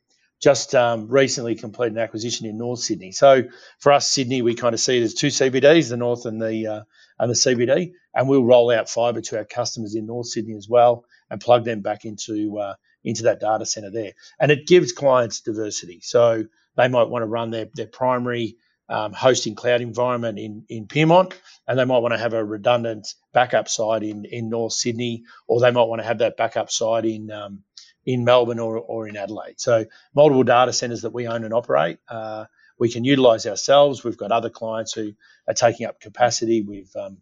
just 0.41 0.75
um, 0.75 1.07
recently 1.07 1.55
completed 1.55 1.93
an 1.93 2.03
acquisition 2.03 2.45
in 2.47 2.57
North 2.57 2.79
Sydney. 2.79 3.11
So 3.11 3.43
for 3.79 3.91
us, 3.91 4.07
Sydney, 4.07 4.41
we 4.41 4.55
kind 4.55 4.73
of 4.73 4.79
see 4.79 4.97
it 4.99 5.03
as 5.03 5.13
two 5.13 5.27
CBDs, 5.27 5.89
the 5.89 5.97
North 5.97 6.25
and 6.25 6.41
the 6.41 6.67
uh, 6.67 6.81
and 7.19 7.29
the 7.31 7.35
CBD, 7.35 7.93
and 8.13 8.29
we'll 8.29 8.43
roll 8.43 8.71
out 8.71 8.89
fibre 8.89 9.21
to 9.21 9.37
our 9.37 9.45
customers 9.45 9.95
in 9.95 10.05
North 10.05 10.27
Sydney 10.27 10.55
as 10.55 10.69
well, 10.69 11.05
and 11.29 11.41
plug 11.41 11.65
them 11.65 11.81
back 11.81 12.05
into 12.05 12.59
uh, 12.59 12.75
into 13.03 13.23
that 13.23 13.39
data 13.39 13.65
center 13.65 13.89
there. 13.89 14.13
And 14.39 14.51
it 14.51 14.67
gives 14.67 14.91
clients 14.91 15.41
diversity. 15.41 16.01
So 16.03 16.45
they 16.75 16.87
might 16.87 17.09
want 17.09 17.23
to 17.23 17.27
run 17.27 17.49
their 17.49 17.67
their 17.73 17.87
primary 17.87 18.57
um, 18.89 19.13
hosting 19.13 19.55
cloud 19.55 19.81
environment 19.81 20.39
in, 20.39 20.65
in 20.69 20.87
Pyrmont, 20.87 21.33
and 21.67 21.77
they 21.77 21.85
might 21.85 21.99
want 21.99 22.13
to 22.13 22.19
have 22.19 22.33
a 22.33 22.43
redundant 22.43 23.07
backup 23.33 23.67
side 23.67 24.03
in, 24.03 24.25
in 24.25 24.49
North 24.49 24.73
Sydney, 24.73 25.23
or 25.47 25.59
they 25.59 25.71
might 25.71 25.83
want 25.83 26.01
to 26.01 26.07
have 26.07 26.19
that 26.19 26.37
backup 26.37 26.71
side 26.71 27.05
in 27.05 27.29
um, 27.31 27.63
in 28.07 28.23
Melbourne 28.23 28.57
or, 28.57 28.77
or 28.77 29.05
in 29.05 29.17
Adelaide. 29.17 29.59
So 29.59 29.85
multiple 30.15 30.43
data 30.43 30.71
centers 30.71 31.01
that 31.01 31.13
we 31.13 31.27
own 31.27 31.43
and 31.43 31.53
operate. 31.53 31.99
Uh, 32.07 32.45
we 32.79 32.89
can 32.89 33.03
utilize 33.03 33.45
ourselves. 33.45 34.03
We've 34.03 34.17
got 34.17 34.31
other 34.31 34.49
clients 34.49 34.93
who 34.93 35.11
are 35.45 35.53
taking 35.53 35.85
up 35.85 35.99
capacity. 35.99 36.61
We've 36.61 36.95
um, 36.95 37.17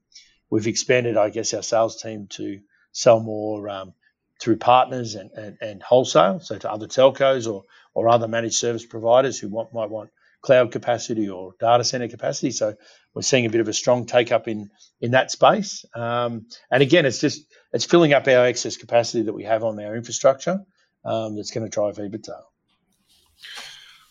we've 0.50 0.68
expanded, 0.68 1.18
I 1.18 1.32
guess, 1.32 1.56
our 1.56 1.64
sales 1.64 2.00
team 2.00 2.28
to 2.32 2.60
sell 2.92 3.20
more 3.20 3.68
um, 3.68 3.94
through 4.40 4.58
partners 4.58 5.16
and, 5.16 5.32
and, 5.32 5.58
and, 5.60 5.82
wholesale, 5.82 6.40
so 6.40 6.58
to 6.60 6.72
other 6.72 6.88
telcos 6.88 7.52
or 7.52 7.64
or 7.96 8.08
other 8.08 8.28
managed 8.28 8.56
service 8.56 8.86
providers 8.86 9.40
who 9.40 9.50
want, 9.50 9.74
might 9.74 9.90
want 9.90 10.12
cloud 10.42 10.72
capacity 10.72 11.30
or 11.30 11.56
data 11.60 11.84
center 11.84 12.08
capacity. 12.08 12.52
So 12.52 12.76
we're 13.16 13.24
seeing 13.24 13.48
a 13.48 13.50
bit 13.50 13.62
of 13.62 13.68
a 13.68 13.74
strong 13.74 14.06
take 14.06 14.32
up 14.32 14.48
in 14.48 14.70
in 15.02 15.12
that 15.12 15.32
space. 15.32 15.84
Um, 15.96 16.46
and 16.70 16.84
again, 16.84 17.08
it's 17.08 17.22
just 17.22 17.44
it's 17.74 17.86
filling 17.86 18.14
up 18.14 18.28
our 18.28 18.46
excess 18.46 18.78
capacity 18.78 19.24
that 19.24 19.34
we 19.34 19.46
have 19.46 19.64
on 19.64 19.80
our 19.80 19.96
infrastructure 19.96 20.60
um, 21.06 21.36
that's 21.36 21.52
going 21.52 21.66
to 21.66 21.70
drive 21.70 21.96
EBITDA. 21.96 22.42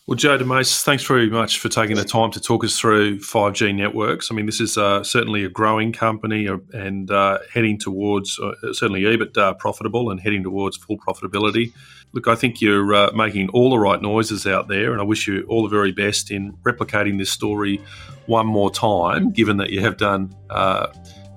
Well, 0.07 0.15
Joe 0.15 0.37
Demase, 0.37 0.83
thanks 0.83 1.03
very 1.03 1.31
much 1.31 1.57
for 1.57 1.67
taking 1.67 1.95
the 1.95 2.03
time 2.03 2.29
to 2.29 2.39
talk 2.39 2.63
us 2.63 2.79
through 2.79 3.21
5G 3.21 3.73
networks. 3.73 4.31
I 4.31 4.35
mean, 4.35 4.45
this 4.45 4.61
is 4.61 4.77
uh, 4.77 5.03
certainly 5.03 5.43
a 5.43 5.49
growing 5.49 5.91
company 5.91 6.47
uh, 6.47 6.57
and 6.73 7.09
uh, 7.09 7.39
heading 7.51 7.79
towards 7.79 8.39
uh, 8.39 8.51
certainly 8.71 9.01
EBITDA 9.01 9.57
profitable 9.57 10.11
and 10.11 10.19
heading 10.19 10.43
towards 10.43 10.77
full 10.77 10.99
profitability. 10.99 11.73
Look, 12.13 12.27
I 12.27 12.35
think 12.35 12.61
you're 12.61 12.93
uh, 12.93 13.11
making 13.15 13.49
all 13.49 13.71
the 13.71 13.79
right 13.79 13.99
noises 13.99 14.45
out 14.45 14.67
there, 14.67 14.91
and 14.91 15.01
I 15.01 15.03
wish 15.03 15.27
you 15.27 15.43
all 15.49 15.63
the 15.63 15.69
very 15.69 15.91
best 15.91 16.29
in 16.29 16.53
replicating 16.57 17.17
this 17.17 17.31
story 17.31 17.81
one 18.27 18.45
more 18.45 18.69
time, 18.69 19.31
given 19.31 19.57
that 19.57 19.71
you 19.71 19.81
have 19.81 19.97
done 19.97 20.35
uh, 20.51 20.87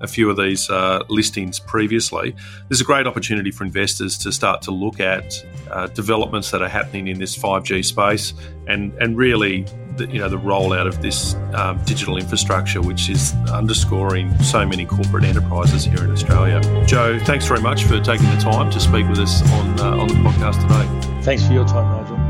a 0.00 0.06
few 0.06 0.30
of 0.30 0.36
these 0.36 0.68
uh, 0.70 1.04
listings 1.08 1.58
previously. 1.58 2.34
There's 2.68 2.80
a 2.80 2.84
great 2.84 3.06
opportunity 3.06 3.50
for 3.50 3.64
investors 3.64 4.18
to 4.18 4.32
start 4.32 4.62
to 4.62 4.70
look 4.70 5.00
at 5.00 5.34
uh, 5.70 5.86
developments 5.88 6.50
that 6.50 6.62
are 6.62 6.68
happening 6.68 7.08
in 7.08 7.18
this 7.18 7.36
5G 7.36 7.84
space 7.84 8.34
and, 8.66 8.92
and 8.94 9.16
really 9.16 9.66
the, 9.98 10.06
you 10.06 10.18
know 10.18 10.28
the 10.28 10.38
rollout 10.38 10.86
of 10.86 11.02
this 11.02 11.34
um, 11.54 11.82
digital 11.84 12.16
infrastructure, 12.16 12.80
which 12.80 13.10
is 13.10 13.34
underscoring 13.52 14.36
so 14.42 14.64
many 14.64 14.86
corporate 14.86 15.24
enterprises 15.24 15.84
here 15.84 16.04
in 16.04 16.10
Australia. 16.10 16.60
Joe, 16.86 17.18
thanks 17.18 17.46
very 17.46 17.60
much 17.60 17.84
for 17.84 18.00
taking 18.00 18.26
the 18.30 18.40
time 18.40 18.70
to 18.70 18.80
speak 18.80 19.08
with 19.08 19.18
us 19.18 19.42
on 19.52 19.80
uh, 19.80 19.96
on 19.96 20.08
the 20.08 20.14
podcast 20.14 20.62
today. 20.62 21.22
Thanks 21.22 21.46
for 21.46 21.52
your 21.52 21.66
time, 21.66 22.02
Nigel. 22.02 22.27